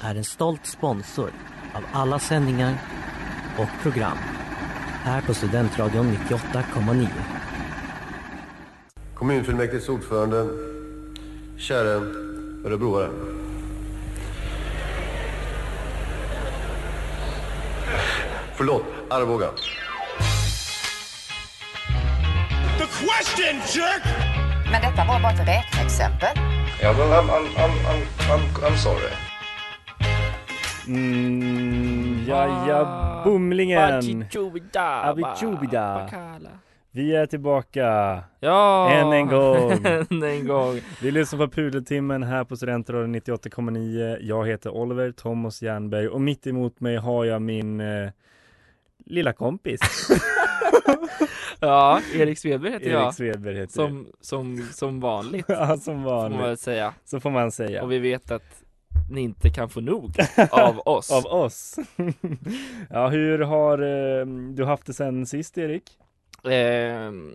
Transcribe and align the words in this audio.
är 0.00 0.14
en 0.14 0.24
stolt 0.24 0.66
sponsor 0.66 1.32
av 1.74 1.82
alla 1.92 2.18
sändningar 2.18 2.74
och 3.58 3.82
program 3.82 4.18
här 5.02 5.20
på 5.20 5.34
Studentradion 5.34 6.16
98,9. 6.28 7.08
Kommunfullmäktiges 9.14 9.88
ordförande, 9.88 10.48
käre 11.56 11.90
örebroare. 12.64 13.10
Förlåt, 18.54 18.84
Arboga. 19.10 19.50
The 22.78 22.86
question, 22.86 23.60
jerk! 23.74 24.02
Men 24.70 24.82
detta 24.82 25.04
var 25.04 25.20
bara 25.20 25.32
ett 25.32 25.48
räkneexempel. 25.48 26.36
Ja, 26.82 26.92
well, 26.92 27.12
I'm, 27.12 27.30
I'm, 27.30 27.46
I'm, 27.56 27.72
I'm, 27.86 28.02
I'm, 28.30 28.64
I'm 28.64 28.76
sorry. 28.76 29.29
Mm, 30.90 32.24
ja, 32.28 32.68
ja, 32.68 33.20
bumlingen! 33.24 33.78
Abichubida. 35.02 36.08
Vi 36.90 37.14
är 37.16 37.26
tillbaka 37.26 38.18
Ja! 38.40 38.90
än 38.90 39.12
en 39.12 39.26
gång. 39.26 39.72
än 40.10 40.22
en 40.22 40.46
gång. 40.46 40.80
Vi 41.02 41.10
lyssnar 41.10 41.38
på 41.38 41.48
Pudeltimmen 41.52 42.22
här 42.22 42.44
på 42.44 42.56
Studentradion 42.56 43.14
98,9. 43.14 44.18
Jag 44.20 44.46
heter 44.46 44.70
Oliver 44.70 45.12
Thomas 45.12 45.62
Jernberg 45.62 46.08
och 46.08 46.20
mitt 46.20 46.46
emot 46.46 46.80
mig 46.80 46.96
har 46.96 47.24
jag 47.24 47.42
min 47.42 47.80
eh, 47.80 48.10
lilla 49.06 49.32
kompis. 49.32 49.80
Ja, 51.62 52.00
Erik 52.14 52.38
Svedberg 52.38 52.72
heter 52.72 52.90
jag. 52.90 53.04
Erik 53.04 53.14
Svedberg 53.14 53.56
heter 53.56 53.72
Som, 53.72 54.06
som, 54.20 54.68
som 54.72 55.00
vanligt. 55.00 55.44
Ja, 55.48 55.76
som 55.76 56.02
får 56.02 56.10
man 56.10 56.38
vanligt. 56.38 56.60
säga. 56.60 56.94
Så 57.04 57.20
får 57.20 57.30
man 57.30 57.52
säga. 57.52 57.82
Och 57.82 57.92
vi 57.92 57.98
vet 57.98 58.30
att 58.30 58.62
ni 59.10 59.20
inte 59.20 59.50
kan 59.50 59.68
få 59.68 59.80
nog 59.80 60.16
av 60.50 60.78
oss. 60.78 61.10
Av 61.10 61.26
oss. 61.26 61.78
ja, 62.90 63.08
hur 63.08 63.38
har 63.38 63.78
eh, 63.78 64.26
du 64.26 64.64
haft 64.64 64.86
det 64.86 64.92
sen 64.92 65.26
sist 65.26 65.58
Erik? 65.58 65.82
Ehm, 66.44 67.34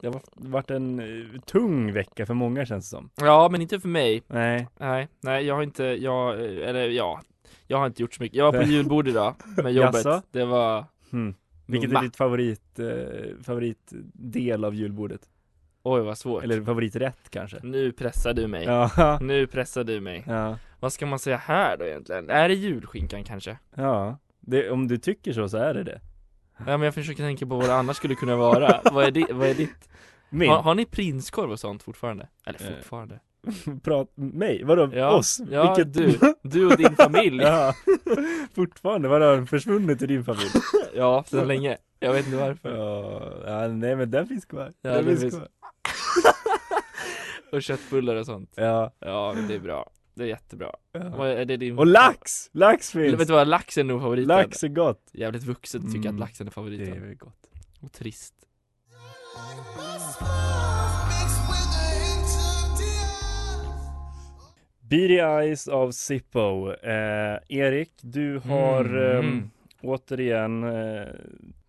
Det 0.00 0.06
har 0.06 0.20
varit 0.34 0.70
en 0.70 1.00
eh, 1.00 1.40
tung 1.40 1.92
vecka 1.92 2.26
för 2.26 2.34
många 2.34 2.66
känns 2.66 2.90
det 2.90 2.96
som. 2.96 3.10
ja, 3.16 3.48
men 3.50 3.60
inte 3.60 3.80
för 3.80 3.88
mig. 3.88 4.22
Nej, 4.26 4.68
Nej, 4.78 5.08
nej, 5.20 5.44
jag 5.46 5.54
har 5.54 5.62
inte, 5.62 5.84
jag, 5.84 6.40
eller 6.44 6.88
ja, 6.88 7.20
jag 7.66 7.78
har 7.78 7.86
inte 7.86 8.02
gjort 8.02 8.14
så 8.14 8.22
mycket. 8.22 8.38
Jag 8.38 8.52
var 8.52 8.62
på 8.62 8.68
julbord 8.68 9.08
idag 9.08 9.34
med 9.62 9.72
jobbet. 9.72 10.06
Det 10.30 10.44
var, 10.44 10.84
hmm. 11.10 11.34
vilket 11.66 11.92
är 11.92 12.02
ditt 12.02 12.16
favorit, 12.16 12.78
eh, 12.78 13.42
favoritdel 13.42 14.64
av 14.64 14.74
julbordet? 14.74 15.20
oj 15.84 16.00
vad 16.00 16.18
svårt. 16.18 16.44
Eller 16.44 16.62
favoriträtt 16.62 17.30
kanske? 17.30 17.58
Nu 17.62 17.92
pressar 17.92 18.34
du 18.34 18.46
mig. 18.46 18.64
Ja, 18.64 19.18
Nu 19.20 19.46
pressar 19.46 19.84
du 19.84 20.00
mig. 20.00 20.24
ja, 20.26 20.58
Vad 20.84 20.92
ska 20.92 21.06
man 21.06 21.18
säga 21.18 21.36
här 21.36 21.76
då 21.76 21.84
egentligen? 21.84 22.30
Är 22.30 22.48
det 22.48 22.54
julskinkan 22.54 23.24
kanske? 23.24 23.58
ja. 23.76 24.18
Det, 24.40 24.70
om 24.70 24.88
du 24.88 24.98
tycker 24.98 25.32
så 25.32 25.48
så 25.48 25.56
är 25.58 25.74
det 25.74 25.84
det. 25.84 26.00
Ja 26.58 26.64
men 26.64 26.80
jag 26.82 26.94
försöker 26.94 27.22
tänka 27.22 27.46
på 27.46 27.56
vad 27.56 27.66
det 27.68 27.74
annars 27.74 27.96
skulle 27.96 28.14
kunna 28.14 28.36
vara. 28.36 28.80
vad, 28.92 29.04
är 29.04 29.10
di, 29.10 29.26
vad 29.30 29.48
är 29.48 29.54
ditt? 29.54 29.88
Min? 30.30 30.50
Har, 30.50 30.62
har 30.62 30.74
ni 30.74 30.84
prinskorv 30.86 31.50
och 31.50 31.60
sånt 31.60 31.82
fortfarande? 31.82 32.28
Eller 32.46 32.70
Eh, 32.70 32.76
fortfarande? 32.76 33.20
Prat, 33.82 34.08
mig? 34.14 34.64
Vadå? 34.64 34.90
Ja, 34.92 35.10
Oss? 35.10 35.40
ja 35.50 35.74
du, 35.86 36.18
du 36.42 36.66
och 36.66 36.76
din 36.76 36.96
familj. 36.96 37.42
ja. 37.42 37.74
ja, 38.04 38.14
fortfarande? 38.54 39.08
Vadå, 39.08 39.24
har 39.26 39.34
den 39.36 39.46
försvunnit 39.46 40.02
i 40.02 40.06
din 40.06 40.24
familj? 40.24 40.50
sedan 41.26 41.48
länge. 41.48 41.76
Jag 42.00 42.12
vet 42.12 42.26
inte 42.26 42.38
varför. 42.38 42.76
Ja, 42.76 43.32
ja, 43.46 43.68
nej 43.68 43.96
men 43.96 44.10
den 44.10 44.26
finns 44.26 44.44
kvar. 44.44 44.72
Ja, 44.82 44.90
den 45.02 45.16
finns- 45.16 45.34
kvar. 45.34 45.48
Och 47.52 47.62
köttbullar 47.62 48.16
och 48.16 48.26
sånt. 48.26 48.52
Ja, 48.54 48.90
Ja 48.98 49.32
men 49.36 49.48
det 49.48 49.54
är 49.54 49.60
bra. 49.60 49.90
Det 50.14 50.22
är 50.22 50.26
jättebra. 50.28 50.70
ja. 50.92 51.26
Är 51.26 51.44
det 51.44 51.56
din 51.56 51.78
Och 51.78 51.86
lax! 51.86 52.50
Lax 52.52 52.90
finns! 52.90 53.20
Vet 53.20 53.26
du 53.28 53.32
vad, 53.34 53.48
lax 53.48 53.78
är 53.78 53.84
nog 53.84 54.00
favoriten. 54.00 54.28
Lax 54.36 54.64
är 54.64 54.68
gott. 54.68 55.10
Jävligt 55.12 55.42
vuxet 55.42 55.82
tycka 55.82 56.08
Mm. 56.08 56.14
att 56.14 56.20
laxen 56.20 56.46
är 56.46 56.50
Det 56.50 56.54
favoriten. 56.54 56.92
är 56.92 57.00
väl 57.00 57.14
gott. 57.14 57.50
Och 57.80 57.92
trist. 57.92 58.34
Beady 64.80 65.18
Eyes 65.20 65.68
av 65.68 65.90
Zippo. 65.90 66.72
Eh, 66.72 67.38
Erik, 67.48 67.92
du 68.00 68.38
har 68.38 68.84
Mm. 68.84 69.38
eh, 69.38 69.44
återigen 69.82 70.64
eh, 70.64 71.06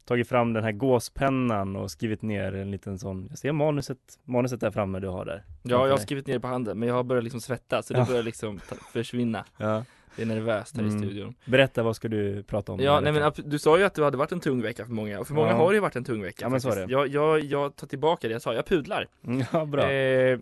tagit 0.06 0.28
fram 0.30 0.54
den 0.54 0.64
här 0.64 0.72
gåspennan 0.72 1.76
och 1.76 1.92
skrivit 1.92 2.22
ner 2.22 2.56
en 2.56 2.72
liten 2.72 3.00
sån, 3.00 3.28
jag 3.30 3.38
ser 3.40 3.52
manuset, 3.52 3.98
manuset 4.24 4.60
där 4.62 4.72
framme 4.72 5.00
du 5.00 5.08
har 5.08 5.26
där. 5.26 5.44
Ja, 5.64 5.86
jag 5.86 5.94
har 5.94 5.98
skrivit 5.98 6.28
ner 6.28 6.40
på 6.40 6.48
handen, 6.48 6.80
men 6.80 6.88
jag 6.88 6.96
har 6.96 7.04
börjat 7.04 7.24
liksom 7.24 7.42
svettas, 7.42 7.88
så 7.88 7.94
det 7.94 8.00
Ja. 8.00 8.06
börjar 8.06 8.24
liksom 8.24 8.60
försvinna. 8.94 9.46
Ja. 9.58 9.84
Det 10.16 10.22
är 10.22 10.26
nervöst 10.26 10.76
här 10.78 10.84
Mm. 10.84 10.96
i 10.96 11.00
studion. 11.00 11.36
Berätta, 11.46 11.84
vad 11.84 11.96
ska 11.96 12.08
du 12.08 12.44
prata 12.44 12.72
om? 12.72 12.80
Ja, 12.80 13.00
nej 13.00 13.12
men 13.14 13.32
du 13.46 13.60
sa 13.60 13.78
ju 13.78 13.84
att 13.84 13.94
det 13.94 14.04
hade 14.04 14.18
varit 14.18 14.32
en 14.32 14.40
tung 14.40 14.62
vecka 14.62 14.86
för 14.86 14.94
många, 14.94 15.20
och 15.20 15.28
för 15.28 15.34
många 15.34 15.50
Ja. 15.50 15.56
har 15.56 15.70
det 15.70 15.76
ju 15.76 15.80
varit 15.82 15.96
en 15.96 16.04
tung 16.04 16.22
vecka 16.22 16.46
Ja, 16.46 16.50
men 16.50 16.62
så 16.62 16.70
är 16.70 16.76
det. 16.88 16.92
Jag, 16.92 17.08
jag, 17.08 17.40
jag 17.40 17.76
tar 17.76 17.88
tillbaka 17.88 18.28
det 18.28 18.32
jag 18.34 18.42
sa, 18.42 18.54
jag 18.54 18.66
pudlar. 18.66 19.08
Ja, 19.54 19.66
bra. 19.66 19.92
Eh, 19.92 20.40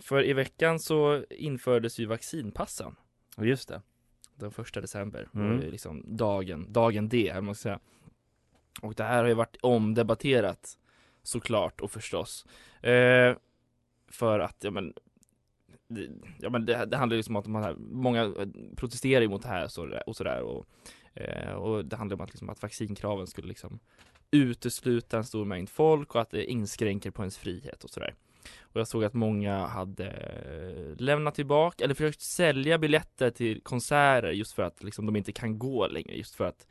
för 0.00 0.24
i 0.24 0.32
veckan 0.32 0.80
så 0.80 1.22
infördes 1.30 1.98
ju 1.98 2.06
vaccinpassen 2.06 2.96
Just 3.38 3.68
det. 3.68 3.82
den 4.36 4.50
första 4.50 4.80
december, 4.80 5.28
Mm. 5.34 5.60
liksom 5.60 6.04
dagen, 6.16 6.66
dagen 6.72 7.08
D, 7.08 7.32
man 7.42 7.54
ska 7.54 7.62
säga. 7.62 7.78
Och 8.82 8.94
det 8.94 9.04
här 9.04 9.22
har 9.22 9.28
ju 9.28 9.34
varit 9.34 9.56
omdebatterat 9.60 10.78
såklart 11.22 11.80
och 11.80 11.90
förstås. 11.90 12.46
Eh, 12.82 13.36
för 14.08 14.38
att, 14.40 14.56
ja 14.60 14.70
men 14.70 14.94
det, 15.88 16.08
ja, 16.40 16.50
men 16.50 16.66
det, 16.66 16.86
det 16.86 16.96
handlar 16.96 17.16
ju 17.16 17.22
om 17.28 17.36
att 17.36 17.46
man 17.46 17.62
här, 17.62 17.74
många 17.78 18.34
protesterar 18.76 19.20
ju 19.22 19.28
mot 19.28 19.42
det 19.42 19.48
här 19.48 19.64
och 19.64 19.70
sådär 19.70 20.02
och, 20.06 20.16
sådär, 20.16 20.40
och, 20.40 20.66
eh, 21.14 21.52
och 21.52 21.84
det 21.84 21.96
handlar 21.96 22.16
om 22.16 22.20
att, 22.20 22.30
liksom, 22.30 22.48
att 22.48 22.62
vaccinkraven 22.62 23.26
skulle 23.26 23.48
liksom 23.48 23.80
utesluta 24.30 25.16
en 25.16 25.24
stor 25.24 25.44
mängd 25.44 25.68
folk 25.68 26.14
och 26.14 26.20
att 26.20 26.30
det 26.30 26.44
inskränker 26.44 27.10
på 27.10 27.22
ens 27.22 27.38
frihet 27.38 27.84
och 27.84 27.90
sådär. 27.90 28.14
Och 28.60 28.80
jag 28.80 28.88
såg 28.88 29.04
att 29.04 29.14
många 29.14 29.66
hade 29.66 30.12
lämnat 30.98 31.34
tillbaka 31.34 31.84
eller 31.84 31.94
försökt 31.94 32.20
sälja 32.20 32.78
biljetter 32.78 33.30
till 33.30 33.62
konserter 33.62 34.30
just 34.30 34.52
för 34.52 34.62
att 34.62 34.82
liksom, 34.82 35.06
de 35.06 35.16
inte 35.16 35.32
kan 35.32 35.58
gå 35.58 35.86
längre 35.86 36.16
just 36.16 36.34
för 36.34 36.44
att 36.44 36.66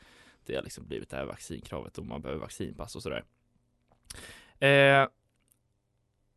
det 0.50 0.56
har 0.56 0.64
liksom 0.64 0.86
blivit 0.88 1.10
det 1.10 1.18
här 1.18 1.26
vaccinkravet 1.26 1.98
och 1.98 2.06
man 2.06 2.22
behöver 2.22 2.42
vaccinpass 2.42 2.96
och 2.96 3.04
sådär. 3.04 3.24
Eh, 4.60 5.07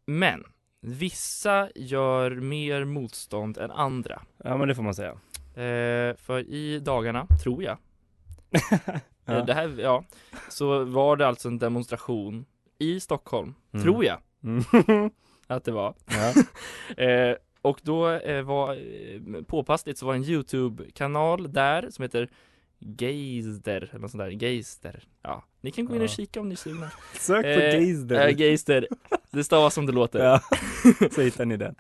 men 0.07 0.45
vissa 0.81 1.69
gör 1.75 2.31
mer 2.31 2.85
motstånd 2.85 3.59
än 3.59 3.71
andra. 3.71 4.23
Ja, 4.45 4.57
men 4.57 4.69
det 4.69 4.75
får 4.75 4.83
man 4.83 4.95
säga. 4.95 5.11
Eh, 5.55 6.17
för 6.17 6.39
i 6.49 6.79
dagarna, 6.79 7.27
tror 7.43 7.63
jag, 7.63 7.79
Ja. 9.25 9.35
eh, 9.39 9.45
det 9.47 9.55
här, 9.55 9.75
ja, 9.81 10.05
så 10.49 10.85
var 10.85 11.17
det 11.17 11.27
alltså 11.27 11.49
en 11.49 11.59
demonstration 11.59 12.45
i 12.79 13.01
Stockholm, 13.01 13.55
Mm. 13.73 13.85
tror 13.85 14.05
jag 14.05 14.19
Mm. 14.45 15.11
att 15.47 15.65
det 15.65 15.73
var. 15.73 15.95
ja. 16.07 16.33
Eh, 17.05 17.37
och 17.63 17.81
då 17.83 18.11
eh, 18.11 18.43
var, 18.43 18.75
eh, 18.75 19.43
påpassligt 19.43 19.99
så 19.99 20.07
var 20.07 20.15
en 20.15 20.25
YouTube-kanal 20.25 21.53
där 21.53 21.91
som 21.91 22.03
heter 22.03 22.29
Geister, 22.85 23.91
något 23.93 24.11
sånt 24.11 24.23
där, 24.23 24.31
Geister. 24.31 25.05
Ja, 25.23 25.45
ni 25.61 25.71
kan 25.71 25.85
gå 25.85 25.97
in 25.97 26.03
och 26.03 26.09
kika 26.09 26.41
om 26.41 26.49
ni 26.49 26.53
är 26.53 26.57
sugna. 26.57 26.91
Sök 27.15 27.43
på 27.43 27.49
Eh, 27.49 27.81
Geister. 27.81 28.29
Eh, 28.29 28.37
Geister, 28.37 28.89
det 29.31 29.45
stavas 29.45 29.75
som 29.75 29.87
det 29.87 29.93
låter. 29.93 30.25
Ja, 30.25 30.41
så 31.11 31.21
hittar 31.21 31.45
ni 31.45 31.57
den. 31.57 31.75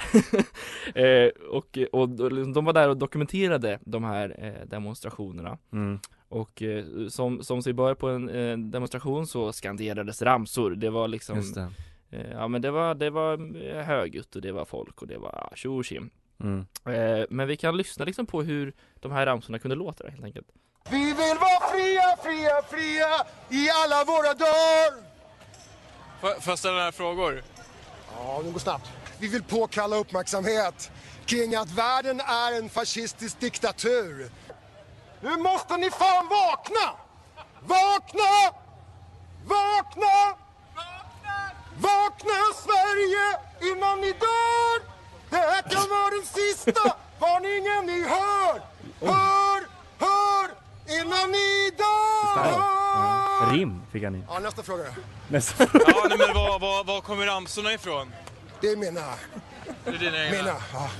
eh, 0.94 1.30
och, 1.50 1.78
och 1.92 2.08
de 2.52 2.64
var 2.64 2.72
där 2.72 2.88
och 2.88 2.96
dokumenterade 2.96 3.78
de 3.84 4.04
här 4.04 4.36
eh, 4.38 4.68
demonstrationerna. 4.68 5.58
Mm. 5.72 5.98
Och 6.28 6.62
eh, 6.62 6.84
som, 7.08 7.42
som 7.42 7.62
sig 7.62 7.72
bör 7.72 7.94
på 7.94 8.08
en 8.08 8.28
eh, 8.28 8.58
demonstration 8.58 9.26
så 9.26 9.52
skanderades 9.52 10.22
ramsor. 10.22 10.70
Det 10.70 10.90
var 10.90 11.08
liksom 11.08 11.52
det. 11.54 11.60
Eh, 12.10 12.30
Ja 12.32 12.48
men 12.48 12.62
det 12.62 12.70
var, 12.70 12.94
det 12.94 13.10
var 13.10 13.56
eh, 13.66 13.84
högljutt 13.84 14.36
och 14.36 14.42
det 14.42 14.52
var 14.52 14.64
folk 14.64 15.02
och 15.02 15.08
det 15.08 15.18
var 15.18 15.52
tjo 15.54 15.78
och. 15.78 16.10
Mm. 16.40 16.64
Men 17.30 17.48
vi 17.48 17.56
kan 17.56 17.76
lyssna 17.76 18.04
liksom 18.04 18.26
på 18.26 18.42
hur 18.42 18.72
de 19.00 19.12
här 19.12 19.26
ramsorna 19.26 19.58
kunde 19.58 19.76
låta 19.76 20.08
helt 20.08 20.24
enkelt. 20.24 20.46
Vi 20.90 21.04
vill 21.04 21.38
vara 21.38 21.70
fria, 21.70 22.16
fria, 22.22 22.62
fria 22.70 23.26
i 23.48 23.70
alla 23.70 24.04
våra 24.04 24.34
dagar. 24.34 25.12
Får 26.20 26.40
jag 26.46 26.58
ställa 26.58 26.74
några 26.74 26.92
frågor? 26.92 27.42
Ja, 28.18 28.40
det 28.44 28.50
går 28.50 28.60
snabbt. 28.60 28.90
Vi 29.18 29.28
vill 29.28 29.42
påkalla 29.42 29.96
uppmärksamhet 29.96 30.90
kring 31.26 31.54
att 31.54 31.70
världen 31.70 32.20
är 32.20 32.52
en 32.58 32.68
fascistisk 32.68 33.40
diktatur. 33.40 34.30
Nu 35.20 35.36
måste 35.36 35.76
ni 35.76 35.90
fan 35.90 36.28
vakna! 36.28 36.92
Vakna! 37.60 38.58
Vakna! 39.44 40.36
Vakna 41.78 42.34
Sverige 42.54 43.38
innan 43.72 44.00
ni 44.00 44.12
dör! 44.12 44.82
Det 45.30 45.36
här 45.36 45.62
kan 45.62 45.88
vara 45.90 46.10
den 46.10 46.26
sista 46.26 46.96
varningen 47.18 47.86
ni 47.86 48.08
hör! 48.08 48.62
Hör, 49.00 49.12
hör 49.12 49.41
Ja. 52.44 53.52
Rim 53.52 53.80
fick 53.92 54.04
han 54.04 54.14
in. 54.14 54.24
Ja, 54.28 54.38
nästa 54.38 54.62
fråga. 54.62 54.84
Nästa. 55.28 55.64
Ja, 55.72 56.06
nej, 56.08 56.18
men 56.18 56.34
var, 56.34 56.58
var, 56.58 56.84
var 56.84 57.00
kommer 57.00 57.26
ramsorna 57.26 57.72
ifrån? 57.72 58.12
Det 58.60 58.66
är 58.66 58.76
mina. 58.76 59.00
Det 59.84 59.90
är 59.90 59.98
dina 59.98 60.24
egna? 60.24 60.36
Mina. 60.36 60.56
Ja. 60.72 60.90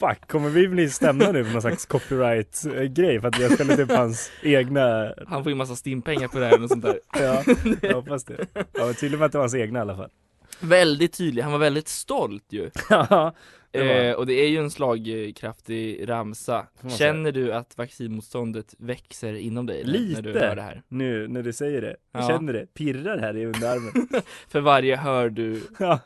Fuck, 0.00 0.28
kommer 0.28 0.48
vi 0.48 0.68
bli 0.68 0.90
stämda 0.90 1.32
nu 1.32 1.44
på 1.44 1.50
någon 1.50 1.62
slags 1.62 1.86
copyright-grej 1.86 3.20
för 3.20 3.28
att 3.28 3.38
vi 3.38 3.42
har 3.42 3.50
spelat 3.50 3.78
upp 3.78 3.90
hans 3.90 4.30
egna... 4.42 5.14
Han 5.28 5.42
får 5.42 5.52
ju 5.52 5.56
massa 5.56 5.76
stimpengar 5.76 6.28
på 6.28 6.38
det 6.38 6.46
här 6.46 6.62
och 6.62 6.68
sånt 6.68 6.84
där. 6.84 7.00
Ja, 7.12 7.42
jag 7.82 7.94
hoppas 7.94 8.24
det. 8.24 8.46
Ja, 8.72 8.92
tydligen 8.92 9.22
att 9.22 9.32
det 9.32 9.38
var 9.38 9.42
hans 9.42 9.54
egna 9.54 9.78
i 9.78 9.82
alla 9.82 9.96
fall. 9.96 10.10
Väldigt 10.60 11.12
tydlig, 11.12 11.42
han 11.42 11.52
var 11.52 11.58
väldigt 11.58 11.88
stolt 11.88 12.44
ju. 12.50 12.70
Ja, 12.90 13.34
Eh, 13.72 14.12
och 14.12 14.26
det 14.26 14.32
är 14.32 14.48
ju 14.48 14.58
en 14.58 14.70
slagkraftig 14.70 16.08
ramsa. 16.08 16.66
Känner 16.98 17.32
du 17.32 17.52
att 17.52 17.78
vaccinmotståndet 17.78 18.74
växer 18.78 19.34
inom 19.34 19.66
dig 19.66 19.84
när, 19.84 19.92
när 19.92 20.22
du 20.22 20.32
Lite. 20.32 20.46
hör 20.46 20.56
det 20.56 20.62
här? 20.62 20.82
Nu 20.88 21.28
när 21.28 21.42
du 21.42 21.52
säger 21.52 21.80
det. 21.82 21.96
Jag 22.12 22.22
Ja. 22.22 22.28
känner 22.28 22.52
det. 22.52 22.74
Pirrar 22.74 23.18
här 23.18 23.36
i 23.36 23.46
underarmen. 23.46 24.08
För 24.48 24.60
varje 24.60 24.96
hör 24.96 25.30
du, 25.30 25.62
Ja, 25.78 25.98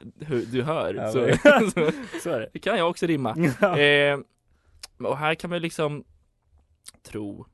du 0.52 0.62
hör, 0.62 0.94
Ja, 0.94 1.12
så, 1.12 1.28
så 1.70 1.90
så 2.22 2.30
är 2.30 2.40
det. 2.40 2.48
det 2.52 2.58
kan 2.58 2.78
jag 2.78 2.90
också 2.90 3.06
rimma. 3.06 3.30
Eh, 3.78 4.18
och 5.08 5.18
här 5.18 5.34
kan 5.34 5.50
man 5.50 5.56
ju 5.56 5.62
liksom 5.62 6.04
tro 7.02 7.46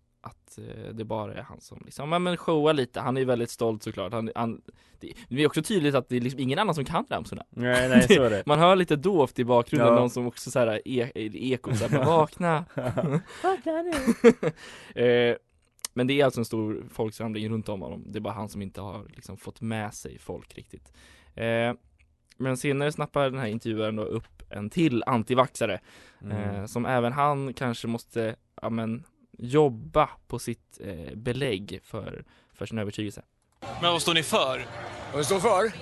att 0.59 0.87
eh, 0.87 0.95
det 0.95 1.05
bara 1.05 1.35
är 1.35 1.43
han 1.43 1.61
som 1.61 1.83
liksom, 1.85 2.11
men 2.11 2.37
showa 2.37 2.73
lite, 2.73 3.01
han 3.01 3.17
är 3.17 3.21
ju 3.21 3.25
väldigt 3.27 3.51
stolt 3.51 3.83
såklart. 3.83 4.13
Han, 4.13 4.31
han, 4.35 4.61
det, 5.01 5.13
det 5.29 5.43
är 5.43 5.47
också 5.47 5.63
tydligt 5.63 5.95
att 5.95 6.09
det 6.09 6.17
är 6.17 6.21
liksom 6.21 6.41
ingen 6.41 6.59
annan 6.59 6.75
som 6.75 6.85
kan 6.85 7.07
ramsorna. 7.11 7.45
Nej, 7.51 7.89
nej, 7.89 8.03
så 8.03 8.23
är 8.23 8.31
det. 8.31 8.43
Man 8.47 8.59
hör 8.59 8.77
lite 8.77 8.97
dovt 8.97 9.39
i 9.39 9.45
bakgrunden, 9.45 9.89
Ja. 9.89 9.95
någon 10.01 10.11
som 10.11 10.27
också 10.27 10.51
såhär 10.51 10.81
e 10.89 11.11
eko, 11.53 11.75
såhär, 11.75 12.05
vakna! 12.05 12.65
Vakna 13.43 13.83
nu. 13.83 13.93
eh, 15.05 15.37
men 15.95 16.07
det 16.07 16.21
är 16.21 16.25
alltså 16.25 16.41
en 16.41 16.45
stor 16.45 16.85
folksamling 16.91 17.49
runt 17.51 17.69
om 17.69 17.83
honom, 17.83 18.05
det 18.07 18.19
är 18.19 18.21
bara 18.21 18.35
han 18.35 18.49
som 18.49 18.63
inte 18.63 18.81
har 18.81 19.07
liksom 19.17 19.37
fått 19.37 19.61
med 19.61 19.95
sig 19.95 20.19
folk 20.19 20.55
riktigt. 20.59 20.93
Eh, 21.35 21.73
men 22.37 22.57
senare 22.57 22.93
snappar 22.93 23.31
den 23.31 23.41
här 23.41 23.47
intervjuaren 23.47 23.97
då 23.97 24.03
upp 24.03 24.43
en 24.51 24.71
till 24.71 25.03
antivaxare 25.07 25.81
Mm. 26.23 26.37
eh, 26.55 26.65
som 26.67 26.87
även 26.87 27.13
han 27.13 27.55
kanske 27.55 27.87
måste, 27.89 28.37
ja 28.63 28.71
men 28.71 29.05
jobba 29.39 30.09
på 30.27 30.39
sitt 30.39 30.79
eh, 30.81 31.17
belägg 31.17 31.81
för, 31.85 32.25
för 32.55 32.67
sin 32.67 32.79
övertygelse. 32.79 33.23
Men 33.83 33.93
vad 33.93 34.03
står 34.03 34.15
ni 34.15 34.23
för? 34.23 34.67
Vad 35.13 35.21
det 35.21 35.25
står 35.25 35.41
för? 35.41 35.73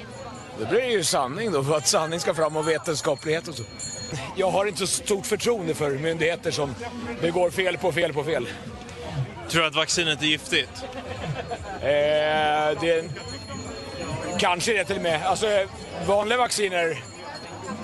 Det 0.59 0.67
blir 0.67 0.91
ju 0.91 1.05
sanning 1.05 1.53
då, 1.53 1.65
för 1.65 1.77
att 1.77 1.87
sanning 1.87 2.21
ska 2.21 2.35
fram 2.35 2.57
och 2.57 2.69
vetenskaplighet 2.69 3.49
och 3.49 3.55
så. 3.55 3.63
Jag 4.37 4.51
har 4.51 4.67
inte 4.67 4.79
så 4.79 4.87
stort 4.87 5.27
förtroende 5.27 5.75
för 5.75 5.91
myndigheter 5.91 6.51
som 6.51 6.75
begår 7.21 7.51
fel 7.51 7.79
på 7.79 7.93
fel 7.93 8.13
på 8.13 8.25
fel. 8.25 8.49
Tror 9.49 9.63
du 9.63 9.69
att 9.69 9.75
vaccinet 9.75 10.23
är 10.23 10.27
giftigt? 10.27 10.85
Eh, 11.81 12.81
det... 12.81 13.11
Kanske 14.39 14.73
det 14.73 14.85
till 14.85 14.97
och 14.97 15.03
med. 15.03 15.27
Alltså, 15.27 15.47
vanliga 16.07 16.39
vacciner 16.39 17.03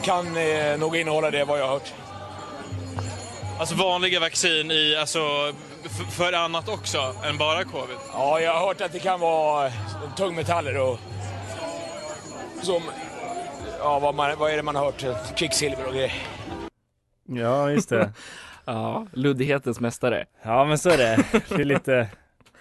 kan 0.02 0.36
eh, 0.36 0.78
nog 0.78 0.96
innehålla 0.96 1.30
det, 1.30 1.44
vad 1.44 1.58
jag 1.58 1.66
har 1.66 1.72
hört. 1.72 1.92
Alltså 3.62 3.74
vanliga 3.74 4.20
vaccin 4.20 4.70
i, 4.70 4.96
alltså, 4.96 5.52
för 6.10 6.32
annat 6.32 6.68
också 6.68 7.14
än 7.24 7.38
bara 7.38 7.64
covid? 7.64 7.96
Ja, 8.12 8.40
jag 8.40 8.54
har 8.54 8.66
hört 8.66 8.80
att 8.80 8.92
det 8.92 8.98
kan 8.98 9.20
vara 9.20 9.70
tungmetaller 10.16 10.78
och 10.78 10.98
som, 12.62 12.82
ja 13.78 13.98
vad, 13.98 14.14
man, 14.14 14.38
vad 14.38 14.52
är 14.52 14.56
det 14.56 14.62
man 14.62 14.76
har 14.76 14.84
hört? 14.84 15.04
Kvicksilver 15.36 15.86
och 15.86 15.92
grejer. 15.92 16.12
Ja, 17.28 17.70
just 17.70 17.88
det. 17.88 18.12
Ja, 18.64 19.06
luddighetens 19.12 19.80
mästare. 19.80 20.24
Ja, 20.42 20.64
men 20.64 20.78
så 20.78 20.90
är 20.90 20.98
det. 20.98 21.24
Det 21.48 21.54
är 21.54 21.64
lite... 21.64 22.08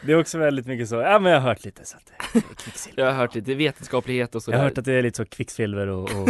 Det 0.05 0.11
är 0.11 0.19
också 0.19 0.37
väldigt 0.37 0.65
mycket 0.65 0.89
så. 0.89 0.95
Ja, 0.95 1.19
men 1.19 1.31
jag 1.31 1.39
har 1.39 1.47
hört 1.49 1.65
lite 1.65 1.85
så 1.85 1.97
att 1.97 2.05
det 2.05 2.37
är 2.37 2.41
kvicksilver. 2.55 3.03
Jag 3.03 3.11
har 3.11 3.17
hört 3.17 3.35
lite 3.35 3.53
vetenskaplighet 3.55 4.29
och 4.29 4.35
Jag 4.35 4.43
sådär 4.43 4.57
har 4.57 4.63
hört 4.63 4.77
att 4.77 4.85
det 4.85 4.93
är 4.93 5.01
lite 5.03 5.17
så 5.17 5.25
kvicksilver 5.25 5.87
och, 5.87 6.03
och, 6.11 6.29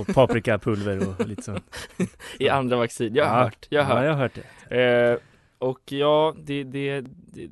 och 0.00 0.14
paprikapulver 0.14 1.08
och 1.08 1.26
lite 1.26 1.42
så. 1.42 1.56
i 2.38 2.48
andra 2.48 2.76
vaccin. 2.76 3.14
Jag 3.14 3.24
har 3.26 3.38
Ja. 3.38 3.44
hört, 3.44 3.66
jag 3.70 3.84
har 3.84 3.90
Ja, 3.90 3.96
hört. 3.96 4.04
jag 4.06 4.12
har 4.12 4.20
hört 4.22 4.32
det. 4.68 5.10
Eh, 5.12 5.18
och 5.58 5.92
ja, 5.92 6.34
det, 6.38 6.64
det, 6.64 7.00
det, 7.00 7.48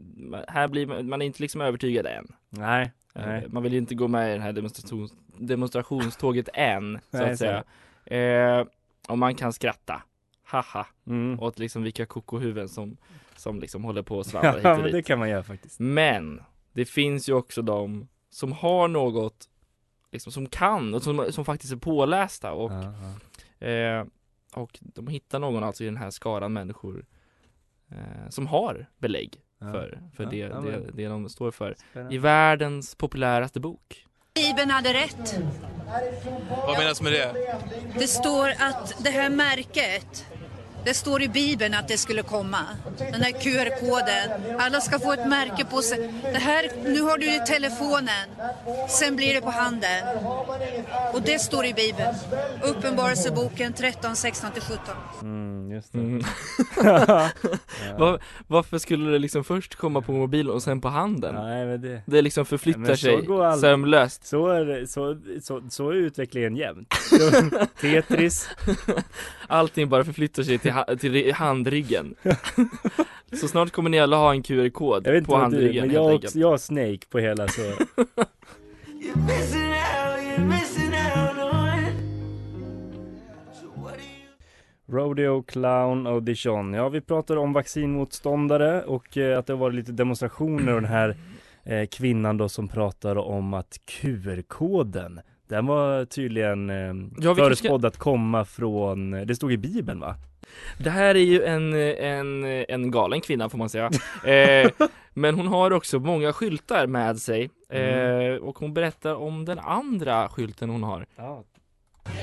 här 0.48 0.68
blir 0.68 0.86
man, 0.86 1.08
man 1.08 1.22
är 1.22 1.26
inte 1.26 1.42
liksom 1.42 1.60
övertygad 1.60 2.06
än. 2.06 2.32
Nej, 2.50 2.92
Eh, 3.16 3.26
nej. 3.26 3.44
Man 3.48 3.62
vill 3.62 3.72
ju 3.72 3.78
inte 3.78 3.94
gå 3.94 4.08
med 4.08 4.30
i 4.34 4.36
det 4.36 4.42
här 4.42 4.52
demonstrations, 4.52 5.12
demonstrationståget 5.38 6.48
än, 6.54 6.98
så 7.10 7.16
Nej, 7.18 7.30
att 7.32 7.38
så 7.38 7.44
är 7.44 7.62
säga. 8.04 8.58
Eh, 8.60 8.66
och 9.08 9.18
man 9.18 9.34
kan 9.34 9.52
skratta, 9.52 10.02
haha, 10.44 10.86
Mm. 11.06 11.40
åt 11.40 11.58
liksom 11.58 11.82
vilka 11.82 12.06
kokohuvuden 12.06 12.68
som, 12.68 12.96
som 13.44 13.60
liksom 13.60 13.84
håller 13.84 14.02
på 14.02 14.18
och 14.18 14.26
svavar 14.26 14.52
hit 14.54 14.64
Ja, 14.64 14.70
och 14.72 14.76
men 14.78 14.90
det 14.90 14.96
dit. 14.98 15.06
kan 15.06 15.18
man 15.18 15.28
göra 15.30 15.42
faktiskt. 15.42 15.80
Men 15.80 16.42
det 16.72 16.84
finns 16.84 17.28
ju 17.28 17.32
också 17.32 17.62
de 17.62 18.08
som 18.30 18.52
har 18.52 18.88
något 18.88 19.48
liksom, 20.12 20.32
som 20.32 20.46
kan 20.48 20.94
och 20.94 21.02
som, 21.02 21.26
som 21.32 21.44
faktiskt 21.44 21.72
är 21.72 21.76
pålästa 21.76 22.52
och, 22.52 22.72
Ja, 22.72 22.94
ja. 23.60 23.66
eh, 23.66 24.04
och 24.54 24.78
de 24.82 25.06
hittar 25.08 25.38
någon 25.38 25.64
alltså 25.64 25.82
i 25.82 25.86
den 25.86 25.96
här 25.96 26.10
skaran 26.10 26.52
människor 26.52 27.06
eh, 27.90 28.28
som 28.30 28.46
har 28.46 28.86
belägg 28.98 29.40
Ja. 29.58 29.72
för, 29.72 30.00
för 30.16 30.24
Ja, 30.24 30.30
det, 30.30 30.36
ja, 30.36 30.60
det, 30.60 30.90
det 30.94 31.06
de 31.08 31.28
står 31.28 31.50
för. 31.50 31.74
Spännande. 31.90 32.14
I 32.14 32.18
världens 32.18 32.94
populäraste 32.94 33.60
bok. 33.60 34.06
Bibeln 34.34 34.70
hade 34.70 34.92
rätt. 34.92 35.40
Vad 36.66 36.78
menas 36.78 37.02
med 37.02 37.12
det? 37.12 37.34
Det 37.98 38.06
står 38.08 38.48
att 38.48 39.04
det 39.04 39.10
här 39.10 39.30
märket, 39.30 40.26
det 40.84 40.94
står 40.94 41.22
i 41.22 41.28
Bibeln 41.28 41.74
att 41.74 41.88
det 41.88 41.98
skulle 41.98 42.22
komma. 42.22 42.58
Den 42.98 43.22
här 43.22 43.32
QR-koden. 43.32 44.58
Alla 44.60 44.80
ska 44.80 44.98
få 44.98 45.12
ett 45.12 45.28
märke 45.28 45.64
på 45.64 45.82
sig. 45.82 46.14
Det 46.22 46.38
här, 46.38 46.70
nu 46.84 47.00
har 47.00 47.18
du 47.18 47.34
i 47.36 47.40
telefonen. 47.46 48.28
Sen 48.88 49.16
blir 49.16 49.34
det 49.34 49.40
på 49.40 49.50
handen. 49.50 50.04
Och 51.12 51.22
det 51.22 51.38
står 51.38 51.64
i 51.66 51.74
Bibeln. 51.74 52.14
Uppenbarelseboken 52.62 53.72
13, 53.72 54.16
16 54.16 54.50
till 54.52 54.62
17. 54.62 54.78
Mm, 55.22 55.70
just 55.72 55.92
det. 55.92 55.98
Mm. 55.98 56.22
Var, 57.98 58.20
varför 58.46 58.78
skulle 58.78 59.10
det 59.10 59.18
liksom 59.18 59.44
först 59.44 59.74
komma 59.74 60.00
på 60.00 60.12
mobilen 60.12 60.52
och 60.52 60.62
sen 60.62 60.80
på 60.80 60.88
handen? 60.88 61.34
Nej, 61.34 61.66
men 61.66 61.80
det... 61.80 62.02
Det 62.06 62.22
liksom 62.22 62.46
förflyttar 62.46 62.80
Men 62.80 62.96
så 62.96 63.02
sig 63.02 63.26
all- 63.44 63.60
sömlöst. 63.60 64.26
Så 64.26 64.48
är, 64.48 64.86
så, 64.86 65.20
så, 65.42 65.62
så 65.70 65.90
är 65.90 65.94
utvecklingen 65.94 66.56
jämt. 66.56 66.94
Tetris. 67.80 68.48
Allting 69.46 69.88
bara 69.88 70.04
förflyttar 70.04 70.42
sig 70.42 70.58
till, 70.58 70.72
ha- 70.74 70.96
till 70.96 71.32
handryggen. 71.34 72.14
så 73.40 73.48
snart 73.48 73.70
kommer 73.70 73.90
ni 73.90 74.00
alla 74.00 74.16
ha 74.16 74.30
en 74.34 74.42
QR-kod 74.42 75.04
på 75.04 75.10
vad 75.10 75.24
du, 75.24 75.34
handryggen 75.34 75.86
men 75.86 75.94
jag, 75.94 76.14
också, 76.14 76.38
jag 76.38 76.50
har 76.50 76.58
Snake 76.58 77.06
på 77.10 77.18
hela 77.18 77.48
så. 77.48 77.62
Rodeo 84.86 85.42
Clown 85.42 86.06
Audition. 86.06 86.74
Ja, 86.74 86.88
vi 86.88 87.00
pratar 87.00 87.36
om 87.36 87.52
vaccinmotståndare 87.52 88.82
och 88.82 89.16
eh, 89.16 89.38
att 89.38 89.46
det 89.46 89.52
har 89.52 89.58
varit 89.60 89.74
lite 89.74 89.92
demonstrationer 89.92 90.74
och 90.74 90.82
den 90.82 90.90
här 90.90 91.16
eh, 91.64 91.86
kvinnan 91.86 92.36
då 92.36 92.48
som 92.48 92.68
pratar 92.68 93.16
om 93.16 93.54
att 93.54 93.80
QR-koden 93.86 95.20
den 95.48 95.66
var 95.66 96.04
tydligen 96.04 96.70
eh, 96.70 96.76
Ja, 96.76 96.94
kanske 97.20 97.34
förutspådd 97.34 97.84
att 97.84 97.98
komma 97.98 98.44
från, 98.44 99.10
det 99.10 99.34
stod 99.34 99.52
i 99.52 99.56
Bibeln 99.56 100.00
va? 100.00 100.14
Det 100.78 100.90
här 100.90 101.14
är 101.14 101.24
ju 101.24 101.44
en, 101.44 101.74
en, 101.98 102.44
en 102.68 102.90
galen 102.90 103.20
kvinna 103.20 103.48
får 103.48 103.58
man 103.58 103.68
säga. 103.68 103.90
Eh, 104.24 104.70
men 105.14 105.34
hon 105.34 105.46
har 105.46 105.70
också 105.72 105.98
många 105.98 106.32
skyltar 106.32 106.86
med 106.86 107.18
sig. 107.18 107.50
Eh, 107.72 107.80
Mm. 107.80 108.42
och 108.42 108.58
hon 108.58 108.74
berättar 108.74 109.14
om 109.14 109.44
den 109.44 109.58
andra 109.58 110.28
skylten 110.28 110.70
hon 110.70 110.82
har. 110.82 111.06
Ja. 111.16 111.44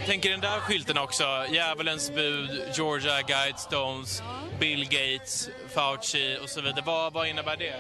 Tänker 0.06 0.30
den 0.32 0.40
där 0.42 0.60
skylten 0.60 0.98
också, 0.98 1.24
Djävulens 1.52 2.12
bud, 2.16 2.50
Georgia 2.78 3.22
Guidestones, 3.28 4.24
Bill 4.60 4.84
Gates, 4.90 5.50
Fauci 5.76 6.38
och 6.44 6.50
så 6.50 6.62
vidare. 6.62 6.84
Vad, 6.86 7.14
vad 7.14 7.28
innebär 7.28 7.58
det? 7.58 7.74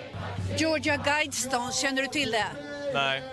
Georgia 0.58 0.98
Guidestones, 0.98 1.82
känner 1.82 2.02
du 2.02 2.08
till 2.08 2.32
det? 2.32 2.46
Nej. 2.94 3.24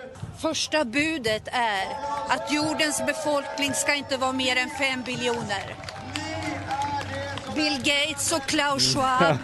Första 0.41 0.85
budet 0.85 1.47
är 1.51 1.85
att 2.29 2.53
jordens 2.53 3.05
befolkning 3.07 3.73
ska 3.73 3.95
inte 3.95 4.17
vara 4.17 4.31
mer 4.31 4.55
än 4.55 4.69
fem 4.79 5.03
biljoner. 5.05 5.75
Bill 7.59 7.77
Gates 7.77 8.31
och 8.31 8.41
Klaus 8.41 8.93
Schwab, 8.93 9.37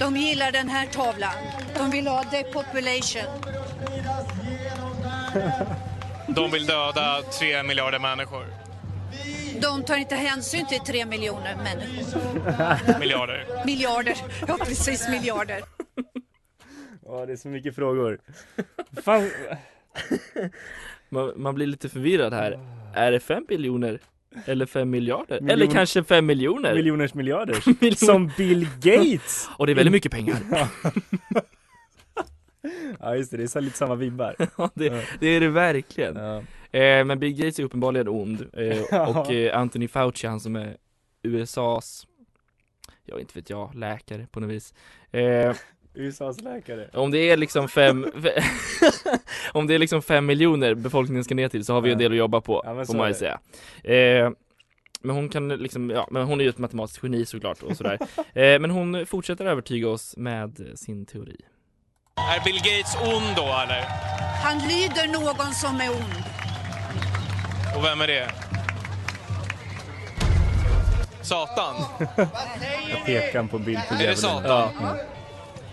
de 0.00 0.16
gillar 0.16 0.52
den 0.52 0.68
här 0.68 0.86
tavlan. 0.86 1.32
De 1.76 1.90
vill 1.90 2.06
ha 2.06 2.24
depopulation. 2.30 3.22
De 6.28 6.50
vill 6.50 6.66
döda 6.66 7.22
tre 7.38 7.62
miljarder 7.62 7.98
människor. 7.98 8.46
De 9.60 9.82
tar 9.82 9.96
inte 9.96 10.14
hänsyn 10.14 10.66
till 10.66 10.78
tre 10.78 11.06
miljoner 11.06 11.56
människor. 11.56 12.98
Miljarder. 12.98 13.46
Miljarder, 13.66 14.16
ja 14.48 14.58
precis 14.64 15.08
miljarder. 15.08 15.62
Ja, 17.06 17.26
det 17.26 17.32
är 17.32 17.36
så 17.36 17.48
mycket 17.48 17.74
frågor. 17.74 18.18
Fan. 19.02 19.30
Man, 21.08 21.32
man 21.36 21.54
blir 21.54 21.66
lite 21.66 21.88
förvirrad 21.88 22.32
här. 22.32 22.58
Är 22.94 23.12
det 23.12 23.20
fem 23.20 23.44
biljoner? 23.48 24.00
Eller 24.44 24.66
fem 24.66 24.90
miljarder? 24.90 25.40
Miljon- 25.40 25.50
Eller 25.52 25.66
kanske 25.66 26.04
fem 26.04 26.26
miljoner? 26.26 26.74
Miljoners 26.74 27.14
miljarder. 27.14 27.54
Miljon- 27.80 28.06
Som 28.06 28.30
Bill 28.36 28.66
Gates. 28.80 29.48
Och 29.56 29.66
det 29.66 29.72
är 29.72 29.74
väldigt 29.76 29.92
mycket 29.92 30.12
pengar. 30.12 30.36
Ja 33.00 33.16
just 33.16 33.30
det, 33.30 33.36
det 33.36 33.56
är 33.56 33.60
lite 33.60 33.76
samma 33.78 33.94
vibbar. 33.94 34.36
Ja, 34.58 34.70
det, 34.74 35.06
det 35.20 35.26
är 35.26 35.40
det 35.40 35.48
verkligen. 35.48 36.16
Eh, 36.16 36.42
men 37.04 37.18
Bill 37.18 37.32
Gates 37.34 37.58
är 37.58 37.62
uppenbarligen 37.64 38.08
ond. 38.08 38.46
Eh, 38.52 38.78
Ja. 38.90 39.06
och 39.06 39.30
eh, 39.32 39.58
Anthony 39.58 39.88
Fauci, 39.88 40.26
han 40.26 40.40
som 40.40 40.56
är 40.56 40.76
USAs, 41.22 42.06
ja 43.04 43.20
inte 43.20 43.32
vet 43.38 43.50
jag, 43.50 43.74
läkare 43.74 44.26
på 44.30 44.40
något 44.40 44.50
vis. 44.50 44.74
USAs 45.94 46.40
läkare. 46.40 46.88
om 46.92 47.10
det 47.10 47.18
är 47.30 47.36
liksom 47.36 47.68
fem, 47.68 48.06
om 49.52 49.66
det 49.66 49.74
är 49.74 49.78
liksom 49.78 50.02
fem 50.02 50.26
miljoner 50.26 50.74
befolkningen 50.74 51.24
ska 51.24 51.34
ner 51.34 51.48
till 51.48 51.64
så 51.64 51.72
har 51.74 51.80
vi 51.80 51.90
en 51.92 51.98
Ja. 51.98 51.98
del 51.98 52.12
att 52.12 52.18
jobba 52.18 52.40
på, 52.40 52.62
Ja, 52.64 52.84
får 52.84 52.94
man 52.94 53.08
ju 53.08 53.14
säga. 53.14 53.40
Eh, 53.84 54.30
men 55.02 55.16
hon 55.16 55.28
kan 55.28 55.48
liksom, 55.48 55.90
ja, 55.90 56.08
men 56.10 56.22
hon 56.22 56.40
är 56.40 56.44
ju 56.44 56.50
ett 56.50 56.58
matematiskt 56.58 57.02
geni 57.02 57.26
såklart 57.26 57.62
och 57.62 57.76
sådär. 57.76 57.98
eh, 58.34 58.58
men 58.60 58.70
hon 58.70 59.06
fortsätter 59.06 59.44
övertyga 59.46 59.88
oss 59.88 60.16
med 60.16 60.66
sin 60.74 61.06
teori. 61.06 61.36
Är 62.16 62.44
Bill 62.44 62.56
Gates 62.56 62.96
ond 62.96 63.36
då 63.36 63.42
eller? 63.42 63.82
Han 64.44 64.58
lyder 64.58 65.12
någon 65.12 65.52
som 65.54 65.76
är 65.80 65.90
ond. 65.90 66.24
Och 67.76 67.84
vem 67.84 68.00
är 68.00 68.06
det? 68.06 68.28
Satan? 71.22 71.74
Jag 72.90 73.04
pekar 73.06 73.42
på 73.46 73.58
bild 73.58 73.78
på 73.88 73.94
Är 73.94 74.06
det. 74.06 74.16
Satan? 74.16 74.70
Ja. 74.80 74.96